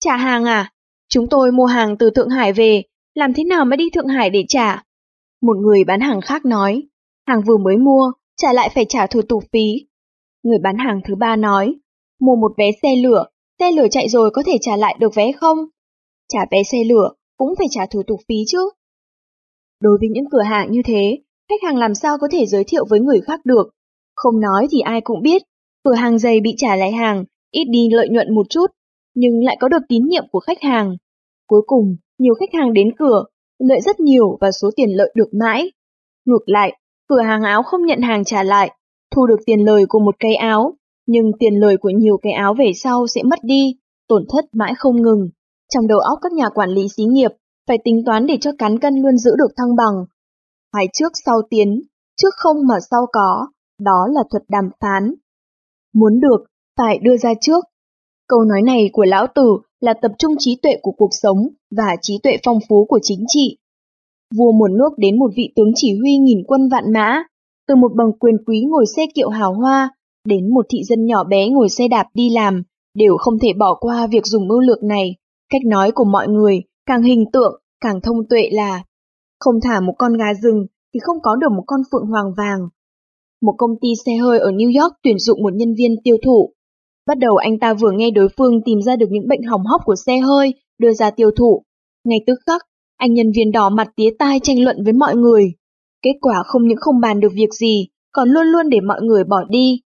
[0.00, 0.72] trả hàng à?
[1.08, 2.82] Chúng tôi mua hàng từ Thượng Hải về,
[3.14, 4.82] làm thế nào mới đi Thượng Hải để trả?
[5.42, 6.82] Một người bán hàng khác nói,
[7.26, 9.86] hàng vừa mới mua, trả lại phải trả thủ tục phí.
[10.42, 11.74] Người bán hàng thứ ba nói,
[12.20, 13.24] mua một vé xe lửa,
[13.58, 15.58] xe lửa chạy rồi có thể trả lại được vé không?
[16.28, 18.70] Trả vé xe lửa cũng phải trả thủ tục phí chứ.
[19.80, 22.84] Đối với những cửa hàng như thế, khách hàng làm sao có thể giới thiệu
[22.90, 23.70] với người khác được?
[24.14, 25.42] Không nói thì ai cũng biết,
[25.84, 28.66] cửa hàng giày bị trả lại hàng, ít đi lợi nhuận một chút,
[29.14, 30.96] nhưng lại có được tín nhiệm của khách hàng.
[31.46, 33.24] Cuối cùng, nhiều khách hàng đến cửa,
[33.58, 35.72] lợi rất nhiều và số tiền lợi được mãi.
[36.24, 36.72] Ngược lại,
[37.08, 38.70] cửa hàng áo không nhận hàng trả lại,
[39.14, 40.74] thu được tiền lời của một cây áo,
[41.06, 43.76] nhưng tiền lời của nhiều cái áo về sau sẽ mất đi,
[44.08, 45.28] tổn thất mãi không ngừng.
[45.74, 47.30] Trong đầu óc các nhà quản lý xí nghiệp,
[47.66, 50.04] phải tính toán để cho cán cân luôn giữ được thăng bằng.
[50.72, 51.82] Phải trước sau tiến,
[52.16, 53.46] trước không mà sau có,
[53.80, 55.14] đó là thuật đàm phán.
[55.94, 56.44] Muốn được,
[56.78, 57.64] phải đưa ra trước.
[58.28, 61.96] Câu nói này của lão tử là tập trung trí tuệ của cuộc sống và
[62.02, 63.56] trí tuệ phong phú của chính trị.
[64.36, 67.22] Vua một nước đến một vị tướng chỉ huy nghìn quân vạn mã,
[67.68, 69.90] từ một bằng quyền quý ngồi xe kiệu hào hoa,
[70.24, 72.62] đến một thị dân nhỏ bé ngồi xe đạp đi làm,
[72.94, 75.16] đều không thể bỏ qua việc dùng mưu lược này.
[75.50, 78.82] Cách nói của mọi người càng hình tượng, càng thông tuệ là
[79.40, 82.68] không thả một con gà rừng thì không có được một con phượng hoàng vàng.
[83.42, 86.54] Một công ty xe hơi ở New York tuyển dụng một nhân viên tiêu thụ.
[87.06, 89.80] Bắt đầu anh ta vừa nghe đối phương tìm ra được những bệnh hỏng hóc
[89.84, 91.62] của xe hơi, đưa ra tiêu thụ.
[92.04, 92.62] Ngay tức khắc,
[92.96, 95.52] anh nhân viên đỏ mặt tía tai tranh luận với mọi người.
[96.02, 99.24] Kết quả không những không bàn được việc gì, còn luôn luôn để mọi người
[99.24, 99.80] bỏ đi.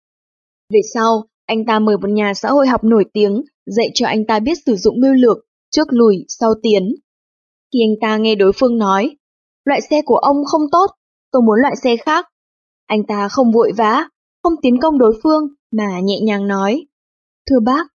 [0.73, 4.25] Về sau, anh ta mời một nhà xã hội học nổi tiếng, dạy cho anh
[4.25, 5.37] ta biết sử dụng mưu lược,
[5.71, 6.95] trước lùi, sau tiến.
[7.73, 9.15] Khi anh ta nghe đối phương nói,
[9.65, 10.87] loại xe của ông không tốt,
[11.31, 12.25] tôi muốn loại xe khác.
[12.87, 14.07] Anh ta không vội vã,
[14.43, 16.85] không tiến công đối phương, mà nhẹ nhàng nói.
[17.49, 17.87] Thưa bác,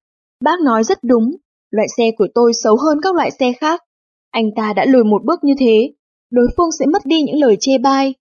[0.44, 1.36] bác nói rất đúng,
[1.70, 3.82] loại xe của tôi xấu hơn các loại xe khác.
[4.30, 5.92] Anh ta đã lùi một bước như thế,
[6.30, 8.14] đối phương sẽ mất đi những lời chê bai.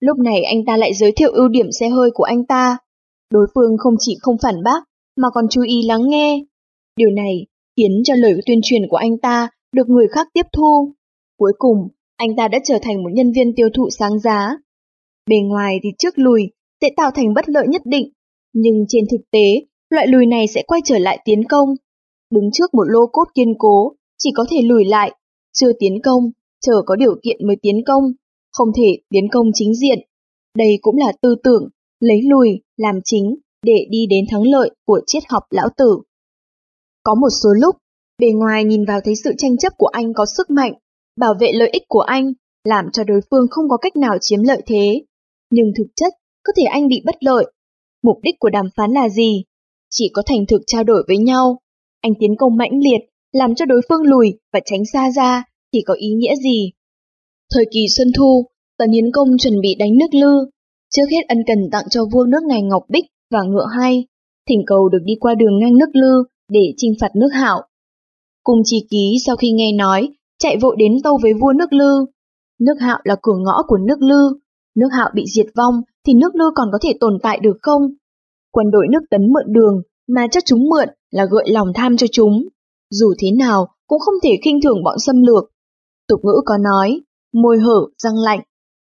[0.00, 2.78] Lúc này anh ta lại giới thiệu ưu điểm xe hơi của anh ta.
[3.30, 4.84] Đối phương không chỉ không phản bác,
[5.16, 6.44] mà còn chú ý lắng nghe.
[6.96, 7.46] Điều này
[7.78, 10.92] khiến cho lời tuyên truyền của anh ta được người khác tiếp thu.
[11.38, 14.50] Cuối cùng, anh ta đã trở thành một nhân viên tiêu thụ sáng giá.
[15.30, 16.42] Bề ngoài thì trước lùi
[16.80, 18.12] sẽ tạo thành bất lợi nhất định,
[18.52, 21.68] nhưng trên thực tế, loại lùi này sẽ quay trở lại tiến công.
[22.30, 25.12] Đứng trước một lô cốt kiên cố, chỉ có thể lùi lại,
[25.52, 26.22] chưa tiến công,
[26.60, 28.04] chờ có điều kiện mới tiến công,
[28.52, 29.98] không thể tiến công chính diện.
[30.56, 31.68] Đây cũng là tư tưởng,
[32.00, 35.98] lấy lùi, làm chính, để đi đến thắng lợi của triết học lão tử.
[37.02, 37.76] Có một số lúc,
[38.18, 40.72] bề ngoài nhìn vào thấy sự tranh chấp của anh có sức mạnh,
[41.20, 42.32] bảo vệ lợi ích của anh,
[42.64, 45.02] làm cho đối phương không có cách nào chiếm lợi thế.
[45.50, 46.12] Nhưng thực chất,
[46.44, 47.44] có thể anh bị bất lợi.
[48.02, 49.44] Mục đích của đàm phán là gì?
[49.90, 51.58] Chỉ có thành thực trao đổi với nhau.
[52.00, 53.00] Anh tiến công mãnh liệt,
[53.32, 56.72] làm cho đối phương lùi và tránh xa ra, thì có ý nghĩa gì?
[57.54, 58.46] Thời kỳ Xuân Thu,
[58.78, 60.50] Tần Hiến Công chuẩn bị đánh nước Lư.
[60.94, 64.04] Trước hết ân cần tặng cho vua nước này ngọc bích và ngựa hay,
[64.48, 67.62] thỉnh cầu được đi qua đường ngang nước Lư để chinh phạt nước Hạo.
[68.42, 72.06] Cùng Chi ký sau khi nghe nói, chạy vội đến tâu với vua nước Lư.
[72.60, 74.38] Nước Hạo là cửa ngõ của nước Lư,
[74.74, 75.74] nước Hạo bị diệt vong
[76.06, 77.82] thì nước Lư còn có thể tồn tại được không?
[78.52, 82.06] Quân đội nước Tấn mượn đường mà cho chúng mượn là gợi lòng tham cho
[82.12, 82.48] chúng.
[82.90, 85.44] Dù thế nào cũng không thể khinh thường bọn xâm lược.
[86.08, 87.00] Tục ngữ có nói,
[87.34, 88.40] môi hở, răng lạnh.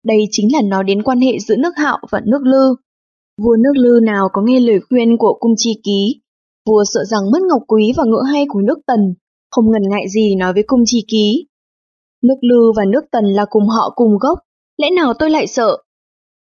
[0.05, 2.75] Đây chính là nói đến quan hệ giữa nước Hạo và nước Lư.
[3.41, 6.21] Vua nước Lư nào có nghe lời khuyên của cung chi ký,
[6.65, 8.99] vua sợ rằng mất ngọc quý và ngựa hay của nước Tần,
[9.51, 11.47] không ngần ngại gì nói với cung chi ký.
[12.23, 14.39] Nước Lư và nước Tần là cùng họ cùng gốc,
[14.77, 15.77] lẽ nào tôi lại sợ?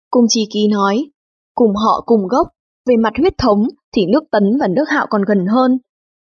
[0.09, 1.11] Cung chi ký nói,
[1.55, 2.47] cùng họ cùng gốc,
[2.85, 5.77] về mặt huyết thống thì nước Tấn và nước Hạo còn gần hơn.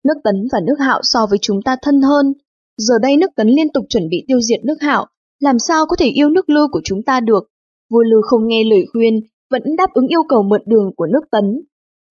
[0.03, 2.33] Nước Tấn và nước Hạo so với chúng ta thân hơn,
[2.77, 5.05] Giờ đây nước tấn liên tục chuẩn bị tiêu diệt nước hạo,
[5.39, 7.43] làm sao có thể yêu nước lư của chúng ta được?
[7.89, 9.13] Vua lư không nghe lời khuyên,
[9.51, 11.61] vẫn đáp ứng yêu cầu mượn đường của nước tấn.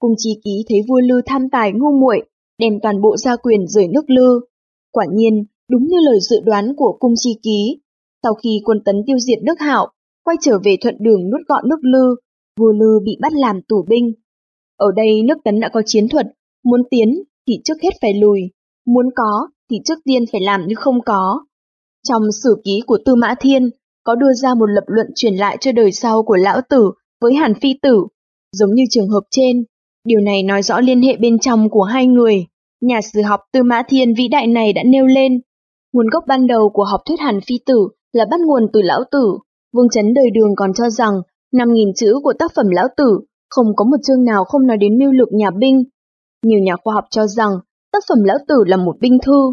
[0.05, 2.22] Cung chi ký thấy vua lư tham tài ngu muội,
[2.59, 4.40] đem toàn bộ gia quyền rời nước lư.
[4.92, 7.80] Quả nhiên, đúng như lời dự đoán của cung chi ký,
[8.22, 9.88] sau khi quân tấn tiêu diệt nước hạo,
[10.24, 12.14] quay trở về thuận đường nuốt gọn nước lư,
[12.61, 14.12] vua lư bị bắt làm tù binh.
[14.76, 16.26] Ở đây nước tấn đã có chiến thuật,
[16.64, 18.40] muốn tiến thì trước hết phải lùi,
[18.86, 21.44] muốn có thì trước tiên phải làm như không có.
[22.09, 23.70] Trong sử ký của Tư Mã Thiên
[24.02, 26.90] có đưa ra một lập luận truyền lại cho đời sau của lão tử
[27.20, 28.07] với Hàn Phi Tử,
[28.52, 29.64] giống như trường hợp trên.
[30.05, 32.46] Điều này nói rõ liên hệ bên trong của hai người.
[32.80, 35.40] Nhà sử học Tư Mã Thiên vĩ đại này đã nêu lên.
[35.92, 39.05] Nguồn gốc ban đầu của học thuyết Hàn Phi Tử là bắt nguồn từ lão
[39.11, 39.38] tử.
[39.72, 41.14] Vương Chấn đời đường còn cho rằng
[41.52, 44.98] 5.000 chữ của tác phẩm lão tử không có một chương nào không nói đến
[44.98, 45.84] mưu lược nhà binh.
[46.42, 47.50] Nhiều nhà khoa học cho rằng
[47.92, 49.52] tác phẩm lão tử là một binh thư.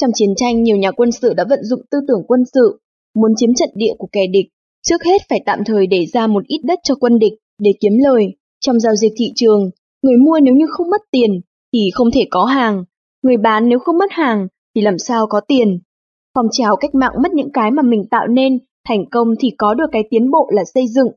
[0.00, 2.80] Trong chiến tranh, nhiều nhà quân sự đã vận dụng tư tưởng quân sự,
[3.14, 4.46] muốn chiếm trận địa của kẻ địch,
[4.82, 7.92] trước hết phải tạm thời để ra một ít đất cho quân địch để kiếm
[8.04, 8.26] lời.
[8.60, 9.70] Trong giao dịch thị trường,
[10.02, 11.40] người mua nếu như không mất tiền
[11.72, 12.84] thì không thể có hàng,
[13.22, 15.78] người bán nếu không mất hàng thì làm sao có tiền.
[16.34, 19.74] Phong trào cách mạng mất những cái mà mình tạo nên, thành công thì có
[19.74, 21.08] được cái tiến bộ là xây dựng.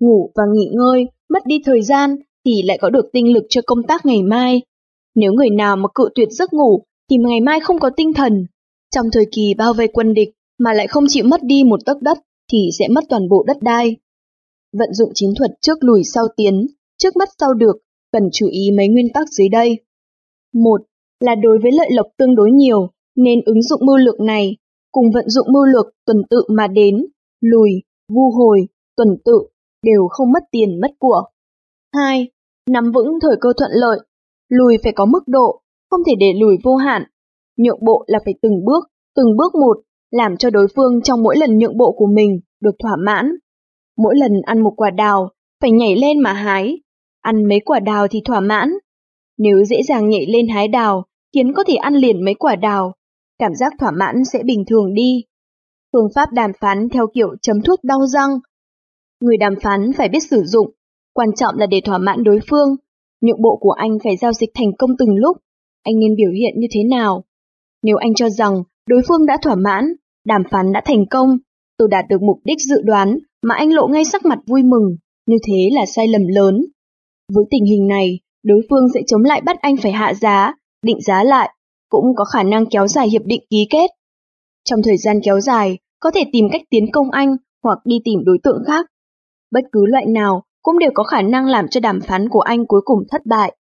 [0.00, 3.60] Ngủ và nghỉ ngơi, mất đi thời gian thì lại có được tinh lực cho
[3.66, 4.62] công tác ngày mai.
[5.14, 8.46] Nếu người nào mà cự tuyệt giấc ngủ thì ngày mai không có tinh thần.
[8.94, 10.28] Trong thời kỳ bao vây quân địch
[10.58, 12.18] mà lại không chịu mất đi một tấc đất
[12.52, 13.96] thì sẽ mất toàn bộ đất đai.
[14.78, 16.66] Vận dụng chiến thuật trước lùi sau tiến,
[16.98, 17.76] trước mắt sau được,
[18.12, 19.78] cần chú ý mấy nguyên tắc dưới đây.
[20.54, 20.80] Một
[21.20, 24.56] là đối với lợi lộc tương đối nhiều, nên ứng dụng mưu lược này,
[24.92, 27.06] cùng vận dụng mưu lược tuần tự mà đến,
[27.40, 27.70] lùi,
[28.08, 29.38] vu hồi, tuần tự,
[29.82, 31.22] đều không mất tiền mất của.
[31.94, 32.30] 2.
[32.70, 33.98] Nắm vững thời cơ thuận lợi,
[34.48, 37.02] lùi phải có mức độ, không thể để lùi vô hạn.
[37.56, 38.84] Nhượng bộ là phải từng bước,
[39.16, 39.78] từng bước một,
[40.10, 43.32] làm cho đối phương trong mỗi lần nhượng bộ của mình được thỏa mãn.
[43.96, 45.30] Mỗi lần ăn một quả đào,
[45.60, 46.78] phải nhảy lên mà hái.
[47.26, 48.68] Ăn mấy quả đào thì thỏa mãn.
[49.38, 51.04] Nếu dễ dàng nhảy lên hái đào,
[51.34, 52.92] khiến có thể ăn liền mấy quả đào,
[53.38, 55.24] cảm giác thỏa mãn sẽ bình thường đi.
[55.92, 58.30] Phương pháp đàm phán theo kiểu chấm thuốc đau răng.
[59.20, 60.70] Người đàm phán phải biết sử dụng,
[61.12, 62.76] quan trọng là để thỏa mãn đối phương.
[63.20, 65.36] Nhượng bộ của anh phải giao dịch thành công từng lúc,
[65.82, 67.24] anh nên biểu hiện như thế nào?
[67.82, 69.84] Nếu anh cho rằng đối phương đã thỏa mãn,
[70.24, 71.38] đàm phán đã thành công,
[71.78, 74.96] tôi đạt được mục đích dự đoán mà anh lộ ngay sắc mặt vui mừng,
[75.26, 76.66] như thế là sai lầm lớn.
[77.34, 80.52] Với tình hình này, đối phương sẽ chống lại bắt anh phải hạ giá,
[80.82, 81.54] định giá lại,
[81.88, 83.90] cũng có khả năng kéo dài hiệp định ký kết.
[84.64, 88.24] Trong thời gian kéo dài, có thể tìm cách tiến công anh hoặc đi tìm
[88.24, 88.86] đối tượng khác.
[89.50, 92.66] Bất cứ loại nào cũng đều có khả năng làm cho đàm phán của anh
[92.66, 93.56] cuối cùng thất bại.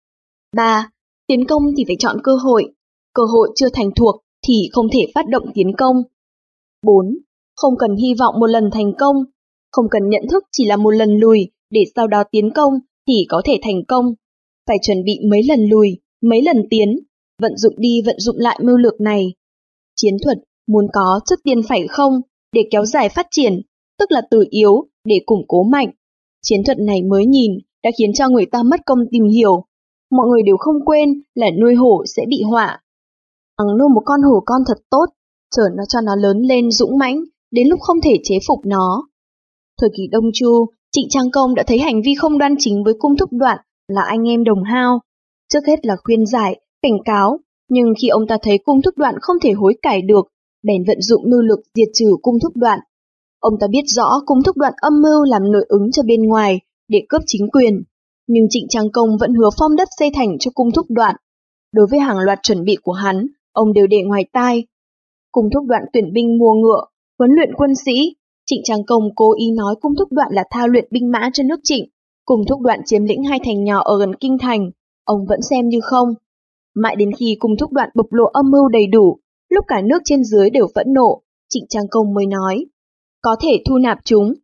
[0.56, 0.90] 3.
[1.26, 2.74] Tiến công thì phải chọn cơ hội.
[3.14, 5.96] Cơ hội chưa thành thuộc thì không thể phát động tiến công.
[6.82, 7.06] 4.
[7.56, 9.16] Không cần hy vọng một lần thành công.
[9.72, 12.72] Không cần nhận thức chỉ là một lần lùi để sau đó tiến công
[13.10, 14.04] thì có thể thành công.
[14.68, 16.98] Phải chuẩn bị mấy lần lùi, mấy lần tiến,
[17.42, 19.34] vận dụng đi vận dụng lại mưu lược này.
[19.96, 22.20] Chiến thuật muốn có trước tiên phải không
[22.52, 23.60] để kéo dài phát triển,
[23.98, 25.90] tức là từ yếu để củng cố mạnh.
[26.42, 27.52] Chiến thuật này mới nhìn
[27.82, 29.64] đã khiến cho người ta mất công tìm hiểu.
[30.10, 32.80] Mọi người đều không quên là nuôi hổ sẽ bị họa.
[33.58, 35.06] Bằng nuôi một con hổ con thật tốt,
[35.56, 39.08] chở nó cho nó lớn lên dũng mãnh, đến lúc không thể chế phục nó.
[39.80, 42.94] Thời kỳ Đông Chu, Trịnh Trang Công đã thấy hành vi không đoan chính với
[42.98, 45.00] cung thúc đoạn là anh em đồng hao.
[45.52, 47.38] Trước hết là khuyên giải, cảnh cáo,
[47.68, 50.26] nhưng khi ông ta thấy cung thúc đoạn không thể hối cải được,
[50.62, 52.78] bèn vận dụng mưu lực diệt trừ cung thúc đoạn.
[53.40, 56.60] Ông ta biết rõ cung thúc đoạn âm mưu làm nội ứng cho bên ngoài
[56.88, 57.82] để cướp chính quyền,
[58.26, 61.16] nhưng Trịnh Trang Công vẫn hứa phong đất xây thành cho cung thúc đoạn.
[61.72, 64.66] Đối với hàng loạt chuẩn bị của hắn, ông đều để ngoài tai.
[65.32, 66.84] Cung thúc đoạn tuyển binh mua ngựa,
[67.18, 68.14] huấn luyện quân sĩ,
[68.50, 71.42] Trịnh Trang Công cố ý nói cung thúc đoạn là thao luyện binh mã cho
[71.42, 71.84] nước trịnh,
[72.24, 74.70] cùng thúc đoạn chiếm lĩnh hai thành nhỏ ở gần kinh thành,
[75.04, 76.08] ông vẫn xem như không.
[76.74, 79.98] Mãi đến khi cung thúc đoạn bộc lộ âm mưu đầy đủ, lúc cả nước
[80.04, 82.66] trên dưới đều phẫn nộ, Trịnh Trang Công mới nói,
[83.22, 84.34] có thể thu nạp chúng.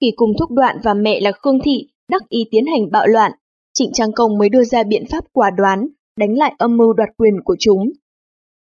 [0.00, 3.32] Khi cung thúc đoạn và mẹ là Khương Thị đắc ý tiến hành bạo loạn,
[3.74, 7.08] Trịnh Trang Công mới đưa ra biện pháp quả đoán, đánh lại âm mưu đoạt
[7.16, 7.90] quyền của chúng.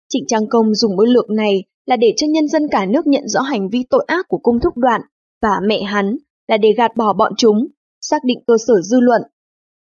[0.09, 3.27] Trịnh Trang Công dùng mưu lược này là để cho nhân dân cả nước nhận
[3.27, 5.01] rõ hành vi tội ác của cung thúc đoạn
[5.41, 6.17] và mẹ hắn
[6.47, 7.67] là để gạt bỏ bọn chúng,
[8.01, 9.21] xác định cơ sở dư luận.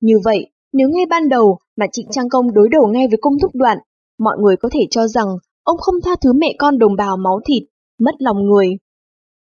[0.01, 3.39] Như vậy, nếu ngay ban đầu mà Trịnh Trang Công đối đầu ngay với cung
[3.43, 3.79] thúc đoạn,
[4.19, 5.27] mọi người có thể cho rằng
[5.63, 7.63] ông không tha thứ mẹ con đồng bào máu thịt,
[7.99, 8.69] mất lòng người.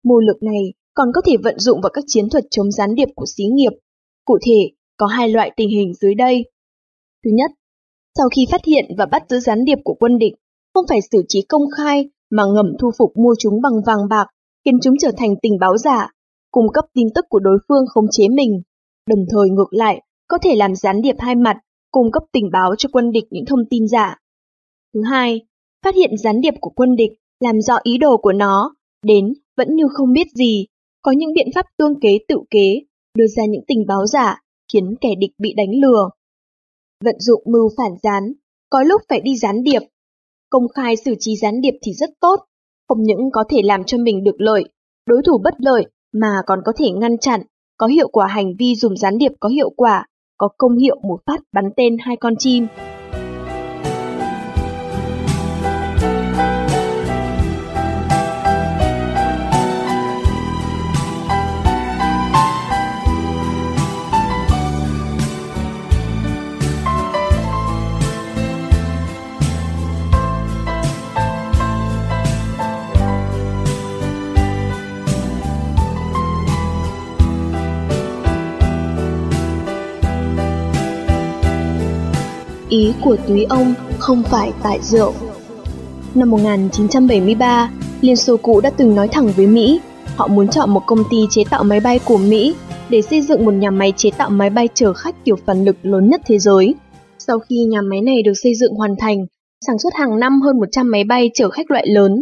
[0.05, 3.09] Mưu lược này còn có thể vận dụng vào các chiến thuật chống gián điệp
[3.17, 3.73] của xí nghiệp.
[4.25, 6.45] Cụ thể, có hai loại tình hình dưới đây.
[7.25, 7.51] Thứ nhất,
[8.19, 10.33] sau khi phát hiện và bắt giữ gián điệp của quân địch,
[10.75, 14.27] không phải xử trí công khai mà ngầm thu phục mua chúng bằng vàng bạc,
[14.65, 16.11] khiến chúng trở thành tình báo giả,
[16.51, 18.63] cung cấp tin tức của đối phương khống chế mình.
[19.07, 21.57] Đồng thời ngược lại, có thể làm gián điệp hai mặt,
[21.91, 24.17] cung cấp tình báo cho quân địch những thông tin giả.
[24.95, 25.41] Thứ hai,
[25.85, 27.11] phát hiện gián điệp của quân địch,
[27.41, 28.75] làm rõ ý đồ của nó,
[29.07, 30.67] đến vẫn như không biết gì,
[31.03, 32.81] có những biện pháp tương kế tự kế,
[33.19, 34.41] đưa ra những tình báo giả,
[34.73, 36.09] khiến kẻ địch bị đánh lừa.
[37.05, 38.33] Vận dụng mưu phản gián,
[38.71, 39.83] có lúc phải đi gián điệp.
[40.55, 42.37] Công khai xử trí gián điệp thì rất tốt,
[42.89, 44.65] không những có thể làm cho mình được lợi,
[45.07, 47.41] đối thủ bất lợi, mà còn có thể ngăn chặn,
[47.77, 50.07] có hiệu quả hành vi dùng gián điệp có hiệu quả,
[50.39, 52.67] có công hiệu một phát bắn tên hai con chim.
[82.75, 85.13] Ý của túy ông không phải tại rượu.
[86.15, 87.71] Năm 1973,
[88.01, 89.81] Liên Xô cũ đã từng nói thẳng với Mỹ,
[90.17, 92.55] họ muốn chọn một công ty chế tạo máy bay của Mỹ
[92.89, 95.77] để xây dựng một nhà máy chế tạo máy bay chở khách kiểu phản lực
[95.83, 96.75] lớn nhất thế giới.
[97.19, 99.27] Sau khi nhà máy này được xây dựng hoàn thành,
[99.67, 102.13] sản xuất hàng năm hơn 100 máy bay chở khách loại lớn.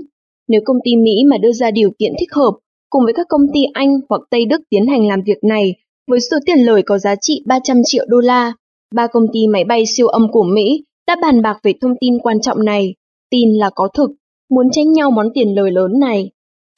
[0.49, 2.53] Nếu công ty Mỹ mà đưa ra điều kiện thích hợp,
[2.91, 5.75] cùng với các công ty Anh hoặc Tây Đức tiến hành làm việc này,
[6.11, 8.53] với số tiền lời có giá trị 300 triệu đô la,
[8.95, 12.19] ba công ty máy bay siêu âm của Mỹ đã bàn bạc về thông tin
[12.19, 12.95] quan trọng này,
[13.31, 14.11] tin là có thực,
[14.51, 16.31] muốn tranh nhau món tiền lời lớn này.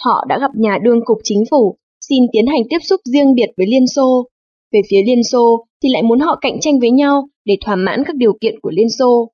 [0.05, 1.77] Họ đã gặp nhà đương cục chính phủ,
[2.09, 4.29] xin tiến hành tiếp xúc riêng biệt với Liên Xô.
[4.73, 8.03] Về phía Liên Xô thì lại muốn họ cạnh tranh với nhau để thỏa mãn
[8.07, 9.31] các điều kiện của Liên Xô.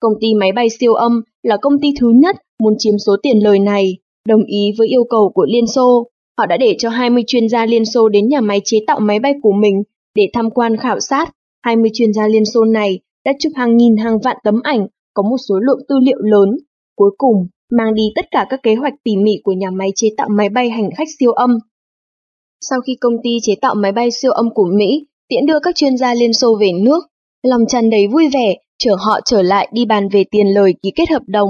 [0.00, 3.38] Công ty máy bay siêu âm là công ty thứ nhất muốn chiếm số tiền
[3.38, 3.96] lời này,
[4.28, 6.06] đồng ý với yêu cầu của Liên Xô.
[6.38, 9.18] Họ đã để cho 20 chuyên gia Liên Xô đến nhà máy chế tạo máy
[9.18, 9.82] bay của mình
[10.14, 13.96] để tham quan khảo sát 20 chuyên gia Liên Xô này đã chụp hàng nghìn
[13.96, 16.48] hàng vạn tấm ảnh, có một số lượng tư liệu lớn.
[16.96, 20.08] Cuối cùng, mang đi tất cả các kế hoạch tỉ mỉ của nhà máy chế
[20.16, 21.50] tạo máy bay hành khách siêu âm.
[22.60, 25.74] Sau khi công ty chế tạo máy bay siêu âm của Mỹ tiễn đưa các
[25.74, 27.00] chuyên gia Liên Xô về nước,
[27.42, 30.90] lòng tràn đầy vui vẻ, chở họ trở lại đi bàn về tiền lời ký
[30.96, 31.48] kết hợp đồng.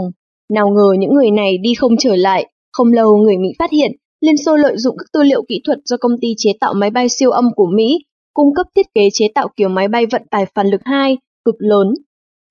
[0.52, 3.90] Nào ngờ những người này đi không trở lại, không lâu người Mỹ phát hiện
[4.20, 6.90] Liên Xô lợi dụng các tư liệu kỹ thuật do công ty chế tạo máy
[6.90, 7.98] bay siêu âm của Mỹ
[8.34, 11.54] cung cấp thiết kế chế tạo kiểu máy bay vận tải phản lực 2 cực
[11.58, 11.94] lớn.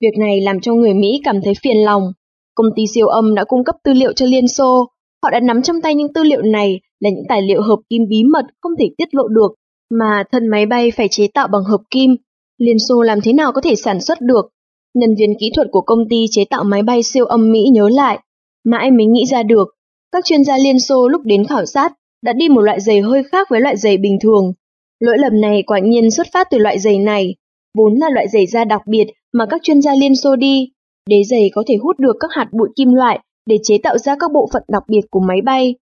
[0.01, 2.13] Việc này làm cho người Mỹ cảm thấy phiền lòng.
[2.55, 4.85] Công ty siêu âm đã cung cấp tư liệu cho Liên Xô.
[5.23, 8.01] Họ đã nắm trong tay những tư liệu này là những tài liệu hợp kim
[8.09, 9.55] bí mật không thể tiết lộ được,
[9.89, 12.15] mà thân máy bay phải chế tạo bằng hợp kim.
[12.57, 14.49] Liên Xô làm thế nào có thể sản xuất được?
[14.93, 17.89] Nhân viên kỹ thuật của công ty chế tạo máy bay siêu âm Mỹ nhớ
[17.89, 18.19] lại.
[18.65, 19.67] Mãi mới nghĩ ra được,
[20.11, 23.23] các chuyên gia Liên Xô lúc đến khảo sát đã đi một loại giày hơi
[23.23, 24.53] khác với loại giày bình thường.
[24.99, 27.35] Lỗi lầm này quả nhiên xuất phát từ loại giày này,
[27.77, 30.69] vốn là loại giày da đặc biệt mà các chuyên gia Liên Xô đi.
[31.09, 34.15] Đế giày có thể hút được các hạt bụi kim loại để chế tạo ra
[34.19, 35.75] các bộ phận đặc biệt của máy bay.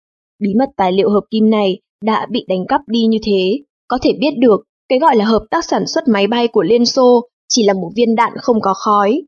[0.43, 3.59] Bí mật tài liệu hợp kim này đã bị đánh cắp đi như thế,
[3.89, 6.87] có thể biết được cái gọi là hợp tác sản xuất máy bay của Liên
[6.87, 9.23] Xô chỉ là một viên đạn không có khói.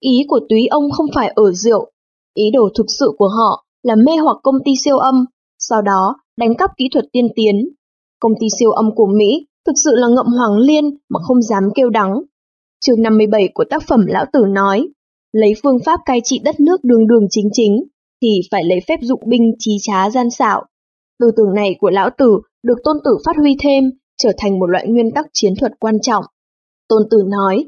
[0.00, 1.90] Ý của túy ông không phải ở rượu,
[2.34, 5.24] ý đồ thực sự của họ là mê hoặc công ty siêu âm,
[5.58, 7.68] sau đó đánh cắp kỹ thuật tiên tiến,
[8.20, 11.62] Công ty siêu âm của Mỹ thực sự là ngậm hoàng liên mà không dám
[11.74, 12.12] kêu đắng.
[12.80, 14.88] Chương 57 của tác phẩm Lão Tử nói,
[15.32, 17.84] lấy phương pháp cai trị đất nước đường đường chính chính,
[18.22, 20.64] thì phải lấy phép dụng binh trí trá gian xạo.
[21.18, 23.84] Tư tưởng này của Lão Tử được Tôn Tử phát huy thêm,
[24.18, 26.24] trở thành một loại nguyên tắc chiến thuật quan trọng.
[26.88, 27.64] Tôn Tử nói,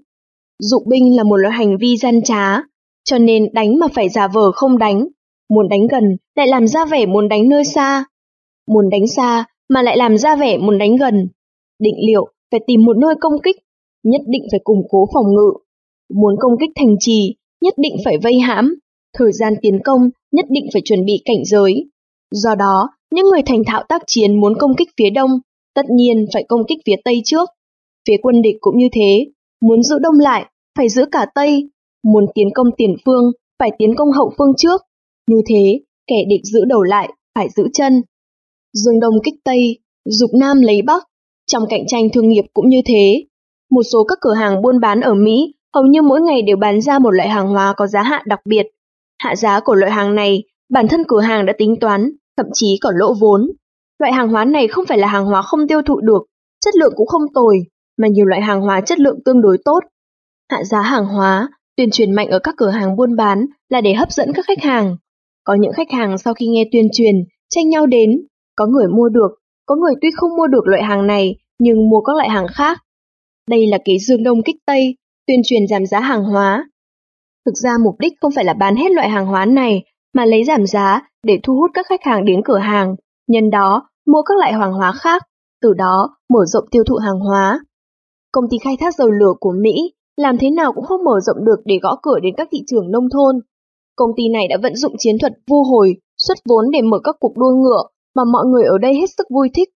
[0.58, 2.58] dụng binh là một loại hành vi gian trá,
[3.04, 5.08] cho nên đánh mà phải giả vờ không đánh,
[5.50, 6.02] muốn đánh gần
[6.34, 8.04] lại làm ra vẻ muốn đánh nơi xa.
[8.66, 11.28] Muốn đánh xa mà lại làm ra vẻ muốn đánh gần.
[11.78, 13.56] Định liệu phải tìm một nơi công kích,
[14.04, 15.52] nhất định phải củng cố phòng ngự.
[16.14, 18.74] Muốn công kích thành trì, nhất định phải vây hãm.
[19.18, 21.90] Thời gian tiến công nhất định phải chuẩn bị cảnh giới.
[22.30, 25.30] Do đó, những người thành thạo tác chiến muốn công kích phía đông,
[25.74, 27.48] tất nhiên phải công kích phía tây trước.
[28.08, 29.26] Phía quân địch cũng như thế,
[29.60, 30.44] muốn giữ đông lại,
[30.78, 31.68] phải giữ cả tây.
[32.04, 34.80] Muốn tiến công tiền phương, phải tiến công hậu phương trước.
[35.30, 38.02] Như thế, kẻ địch giữ đầu lại, phải giữ chân,
[38.84, 41.04] Dương Đông kích Tây, Dục Nam lấy Bắc,
[41.46, 43.24] trong cạnh tranh thương nghiệp cũng như thế.
[43.70, 46.80] Một số các cửa hàng buôn bán ở Mỹ hầu như mỗi ngày đều bán
[46.80, 48.66] ra một loại hàng hóa có giá hạ đặc biệt.
[49.22, 52.78] Hạ giá của loại hàng này, bản thân cửa hàng đã tính toán, thậm chí
[52.80, 53.50] còn lỗ vốn.
[53.98, 56.22] Loại hàng hóa này không phải là hàng hóa không tiêu thụ được,
[56.64, 57.58] chất lượng cũng không tồi,
[57.98, 59.80] mà nhiều loại hàng hóa chất lượng tương đối tốt.
[60.50, 63.94] Hạ giá hàng hóa, tuyên truyền mạnh ở các cửa hàng buôn bán là để
[63.94, 64.96] hấp dẫn các khách hàng.
[65.44, 67.14] Có những khách hàng sau khi nghe tuyên truyền,
[67.50, 68.10] tranh nhau đến,
[68.58, 69.30] có người mua được,
[69.66, 72.78] có người tuy không mua được loại hàng này nhưng mua các loại hàng khác.
[73.50, 74.96] Đây là kế dương đông kích tây,
[75.26, 76.64] tuyên truyền giảm giá hàng hóa.
[77.46, 79.82] Thực ra mục đích không phải là bán hết loại hàng hóa này,
[80.14, 82.94] mà lấy giảm giá để thu hút các khách hàng đến cửa hàng,
[83.28, 85.22] nhân đó mua các loại hàng hóa khác,
[85.62, 87.60] từ đó mở rộng tiêu thụ hàng hóa.
[88.32, 89.74] Công ty khai thác dầu lửa của Mỹ
[90.16, 92.90] làm thế nào cũng không mở rộng được để gõ cửa đến các thị trường
[92.90, 93.40] nông thôn.
[93.96, 97.16] Công ty này đã vận dụng chiến thuật vô hồi, xuất vốn để mở các
[97.20, 97.82] cuộc đua ngựa
[98.18, 99.68] mà mọi người ở đây hết sức vui thích.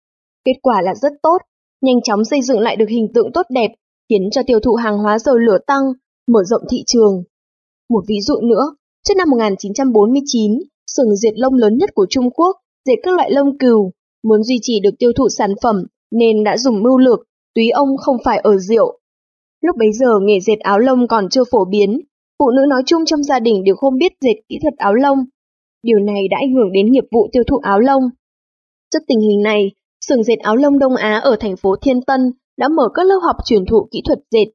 [0.45, 1.38] Kết quả là rất tốt,
[1.80, 3.70] nhanh chóng xây dựng lại được hình tượng tốt đẹp,
[4.09, 5.84] khiến cho tiêu thụ hàng hóa dầu lửa tăng,
[6.28, 7.22] mở rộng thị trường.
[7.91, 8.64] Một ví dụ nữa,
[9.09, 10.53] trước năm 1949,
[10.97, 14.59] xưởng dệt lông lớn nhất của Trung Quốc dệt các loại lông cừu, muốn duy
[14.62, 15.76] trì được tiêu thụ sản phẩm
[16.11, 17.20] nên đã dùng mưu lược,
[17.55, 18.99] túy ông không phải ở rượu.
[19.61, 22.01] Lúc bấy giờ nghề dệt áo lông còn chưa phổ biến,
[22.38, 25.18] phụ nữ nói chung trong gia đình đều không biết dệt kỹ thuật áo lông.
[25.82, 28.03] Điều này đã ảnh hưởng đến nghiệp vụ tiêu thụ áo lông.
[28.93, 29.70] Trước tình hình này,
[30.09, 33.20] xưởng dệt áo lông Đông Á ở thành phố Thiên Tân đã mở các lớp
[33.22, 34.47] học truyền thụ kỹ thuật dệt,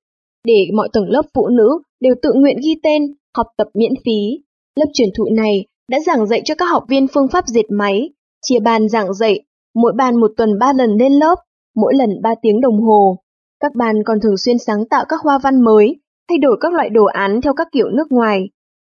[0.43, 1.69] để mọi tầng lớp phụ nữ
[1.99, 3.01] đều tự nguyện ghi tên,
[3.37, 4.43] học tập miễn phí.
[4.75, 8.09] Lớp truyền thụ này đã giảng dạy cho các học viên phương pháp dệt máy,
[8.41, 9.39] chia bàn giảng dạy,
[9.75, 11.35] mỗi bàn một tuần ba lần lên lớp,
[11.75, 13.17] mỗi lần ba tiếng đồng hồ.
[13.59, 15.95] Các bàn còn thường xuyên sáng tạo các hoa văn mới,
[16.29, 18.49] thay đổi các loại đồ án theo các kiểu nước ngoài.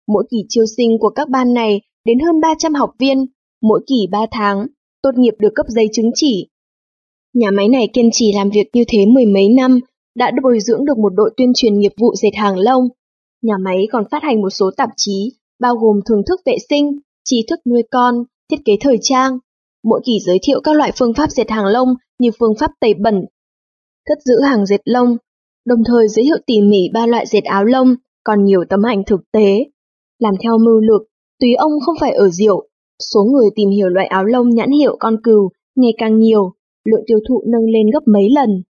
[0.09, 3.27] Mỗi kỳ chiêu sinh của các ban này đến hơn 300 học viên,
[3.63, 4.67] mỗi kỳ 3 tháng,
[5.05, 6.49] tốt nghiệp được cấp giấy chứng chỉ.
[7.35, 9.81] Nhà máy này kiên trì làm việc như thế mười mấy năm,
[10.17, 12.89] đã bồi dưỡng được một đội tuyên truyền nghiệp vụ dệt hàng lông.
[13.43, 16.99] Nhà máy còn phát hành một số tạp chí, bao gồm thưởng thức vệ sinh,
[17.25, 18.15] trí thức nuôi con,
[18.51, 19.39] thiết kế thời trang.
[19.85, 21.89] Mỗi kỳ giới thiệu các loại phương pháp dệt hàng lông
[22.19, 23.25] như phương pháp tẩy bẩn,
[24.05, 25.17] cất giữ hàng dệt lông,
[25.67, 29.03] đồng thời giới thiệu tỉ mỉ ba loại dệt áo lông, còn nhiều tấm ảnh
[29.07, 29.65] thực tế.
[30.19, 31.03] Làm theo mưu lược,
[31.41, 32.69] Túy ông không phải ở rượu,
[33.13, 36.53] số người tìm hiểu loại áo lông nhãn hiệu con cừu ngày càng nhiều,
[36.85, 38.63] lượng tiêu thụ nâng lên gấp mấy lần.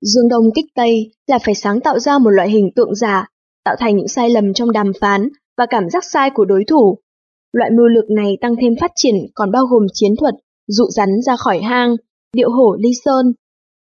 [0.00, 3.28] Dương Đông kích Tây là phải sáng tạo ra một loại hình tượng giả,
[3.64, 5.28] tạo thành những sai lầm trong đàm phán
[5.58, 6.98] và cảm giác sai của đối thủ.
[7.52, 10.34] Loại mưu lược này tăng thêm phát triển còn bao gồm chiến thuật,
[10.66, 11.96] dụ rắn ra khỏi hang,
[12.32, 13.32] điệu hổ ly sơn.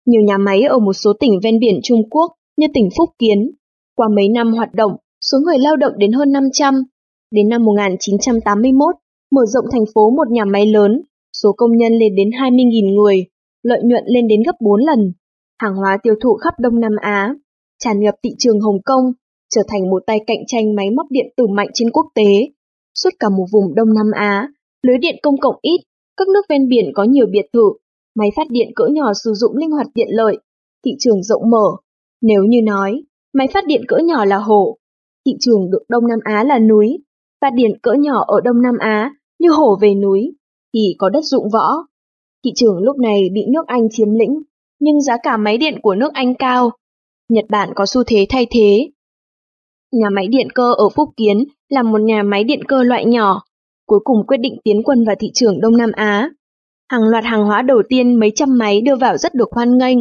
[0.07, 3.51] Nhiều nhà máy ở một số tỉnh ven biển Trung Quốc như tỉnh Phúc Kiến.
[3.97, 6.75] Qua mấy năm hoạt động, số người lao động đến hơn 500.
[7.31, 8.95] Đến năm 1981,
[9.33, 11.03] mở rộng thành phố một nhà máy lớn,
[11.43, 13.27] số công nhân lên đến 20.000 người,
[13.63, 15.13] lợi nhuận lên đến gấp 4 lần.
[15.59, 17.35] Hàng hóa tiêu thụ khắp Đông Nam Á,
[17.79, 19.05] tràn ngập thị trường Hồng Kông,
[19.55, 22.31] trở thành một tay cạnh tranh máy móc điện tử mạnh trên quốc tế.
[22.95, 24.49] Suốt cả một vùng Đông Nam Á,
[24.83, 25.81] lưới điện công cộng ít,
[26.17, 27.73] các nước ven biển có nhiều biệt thự,
[28.15, 30.37] máy phát điện cỡ nhỏ sử dụng linh hoạt tiện lợi,
[30.85, 31.67] thị trường rộng mở.
[32.23, 33.03] Nếu như nói,
[33.35, 34.77] máy phát điện cỡ nhỏ là hồ,
[35.27, 36.99] thị trường được Đông Nam Á là núi,
[37.41, 40.33] phát điện cỡ nhỏ ở Đông Nam Á như hổ về núi,
[40.75, 41.69] thì có đất dụng võ.
[42.45, 44.43] Thị trường lúc này bị nước Anh chiếm lĩnh,
[44.81, 46.71] nhưng giá cả máy điện của nước Anh cao.
[47.29, 48.91] Nhật Bản có xu thế thay thế.
[49.93, 53.43] Nhà máy điện cơ ở Phúc Kiến là một nhà máy điện cơ loại nhỏ,
[53.87, 56.31] cuối cùng quyết định tiến quân vào thị trường Đông Nam Á.
[56.91, 59.99] Hàng loạt hàng hóa đầu tiên mấy trăm máy đưa vào rất được hoan nghênh.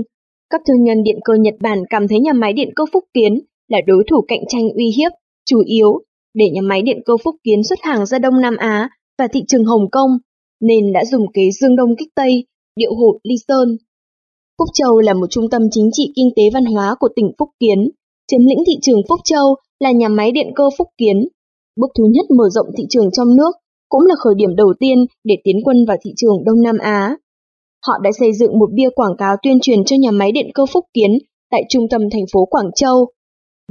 [0.49, 3.39] Các thương nhân điện cơ Nhật Bản cảm thấy nhà máy điện cơ Phúc Kiến
[3.67, 5.11] là đối thủ cạnh tranh uy hiếp,
[5.45, 6.01] chủ yếu
[6.33, 8.89] để nhà máy điện cơ Phúc Kiến xuất hàng ra Đông Nam Á
[9.21, 10.11] và thị trường Hồng Kông,
[10.61, 12.45] nên đã dùng kế dương đông kích Tây,
[12.75, 13.77] điệu hộ ly sơn.
[14.57, 17.49] Phúc Châu là một trung tâm chính trị kinh tế văn hóa của tỉnh Phúc
[17.59, 17.79] Kiến,
[18.27, 21.27] chiếm lĩnh thị trường Phúc Châu là nhà máy điện cơ Phúc Kiến.
[21.79, 23.51] Bước thứ nhất mở rộng thị trường trong nước,
[23.89, 27.15] cũng là khởi điểm đầu tiên để tiến quân vào thị trường Đông Nam Á.
[27.87, 30.65] Họ đã xây dựng một bia quảng cáo tuyên truyền cho nhà máy điện cơ
[30.73, 31.11] Phúc Kiến
[31.51, 33.07] tại trung tâm thành phố Quảng Châu.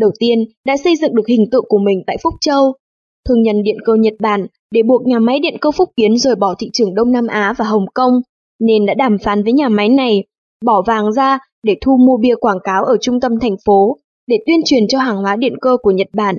[0.01, 2.73] Đầu tiên đã xây dựng được hình tượng của mình tại Phúc Châu.
[3.29, 6.35] Thương nhân điện cơ Nhật Bản để buộc nhà máy điện cơ Phúc Kiến rời
[6.35, 8.13] bỏ thị trường Đông Nam Á và Hồng Kông,
[8.61, 10.25] nên đã đàm phán với nhà máy này,
[10.65, 13.97] bỏ vàng ra để thu mua bia quảng cáo ở trung tâm thành phố,
[14.27, 16.37] để tuyên truyền cho hàng hóa điện cơ của Nhật Bản.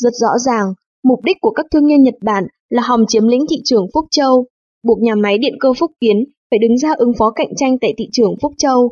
[0.00, 3.44] Rất rõ ràng, mục đích của các thương nhân Nhật Bản là hòng chiếm lĩnh
[3.50, 4.46] thị trường Phúc Châu,
[4.82, 7.94] buộc nhà máy điện cơ Phúc Kiến phải đứng ra ứng phó cạnh tranh tại
[7.98, 8.90] thị trường Phúc Châu.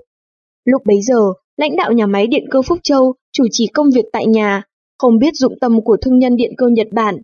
[0.64, 1.20] Lúc bấy giờ,
[1.56, 4.62] lãnh đạo nhà máy điện cơ Phúc Châu chủ trì công việc tại nhà,
[4.98, 7.16] không biết dụng tâm của thương nhân điện cơ Nhật Bản,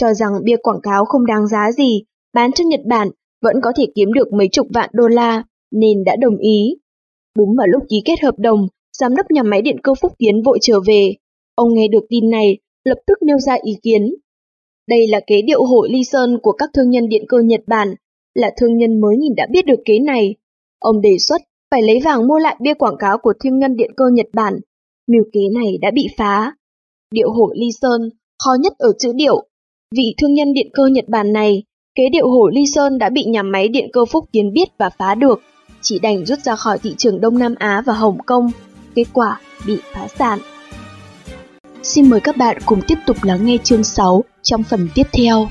[0.00, 2.02] cho rằng bia quảng cáo không đáng giá gì,
[2.34, 3.08] bán cho Nhật Bản
[3.42, 6.76] vẫn có thể kiếm được mấy chục vạn đô la, nên đã đồng ý.
[7.36, 10.42] Đúng vào lúc ký kết hợp đồng, giám đốc nhà máy điện cơ Phúc Kiến
[10.42, 11.14] vội trở về.
[11.54, 14.14] Ông nghe được tin này, lập tức nêu ra ý kiến.
[14.88, 17.94] Đây là kế điệu hội ly sơn của các thương nhân điện cơ Nhật Bản,
[18.34, 20.34] là thương nhân mới nhìn đã biết được kế này.
[20.78, 21.40] Ông đề xuất
[21.70, 24.54] phải lấy vàng mua lại bia quảng cáo của thương nhân điện cơ Nhật Bản.
[25.06, 26.52] Mưu kế này đã bị phá.
[27.10, 28.10] Điệu hội ly sơn,
[28.44, 29.49] khó nhất ở chữ điệu,
[29.96, 31.62] Vị thương nhân điện cơ Nhật Bản này,
[31.94, 34.90] kế điệu hổ Ly Sơn đã bị nhà máy điện cơ Phúc Kiến biết và
[34.98, 35.42] phá được,
[35.80, 38.50] chỉ đành rút ra khỏi thị trường Đông Nam Á và Hồng Kông,
[38.94, 40.38] kết quả bị phá sản.
[41.82, 45.48] Xin mời các bạn cùng tiếp tục lắng nghe chương 6 trong phần tiếp theo.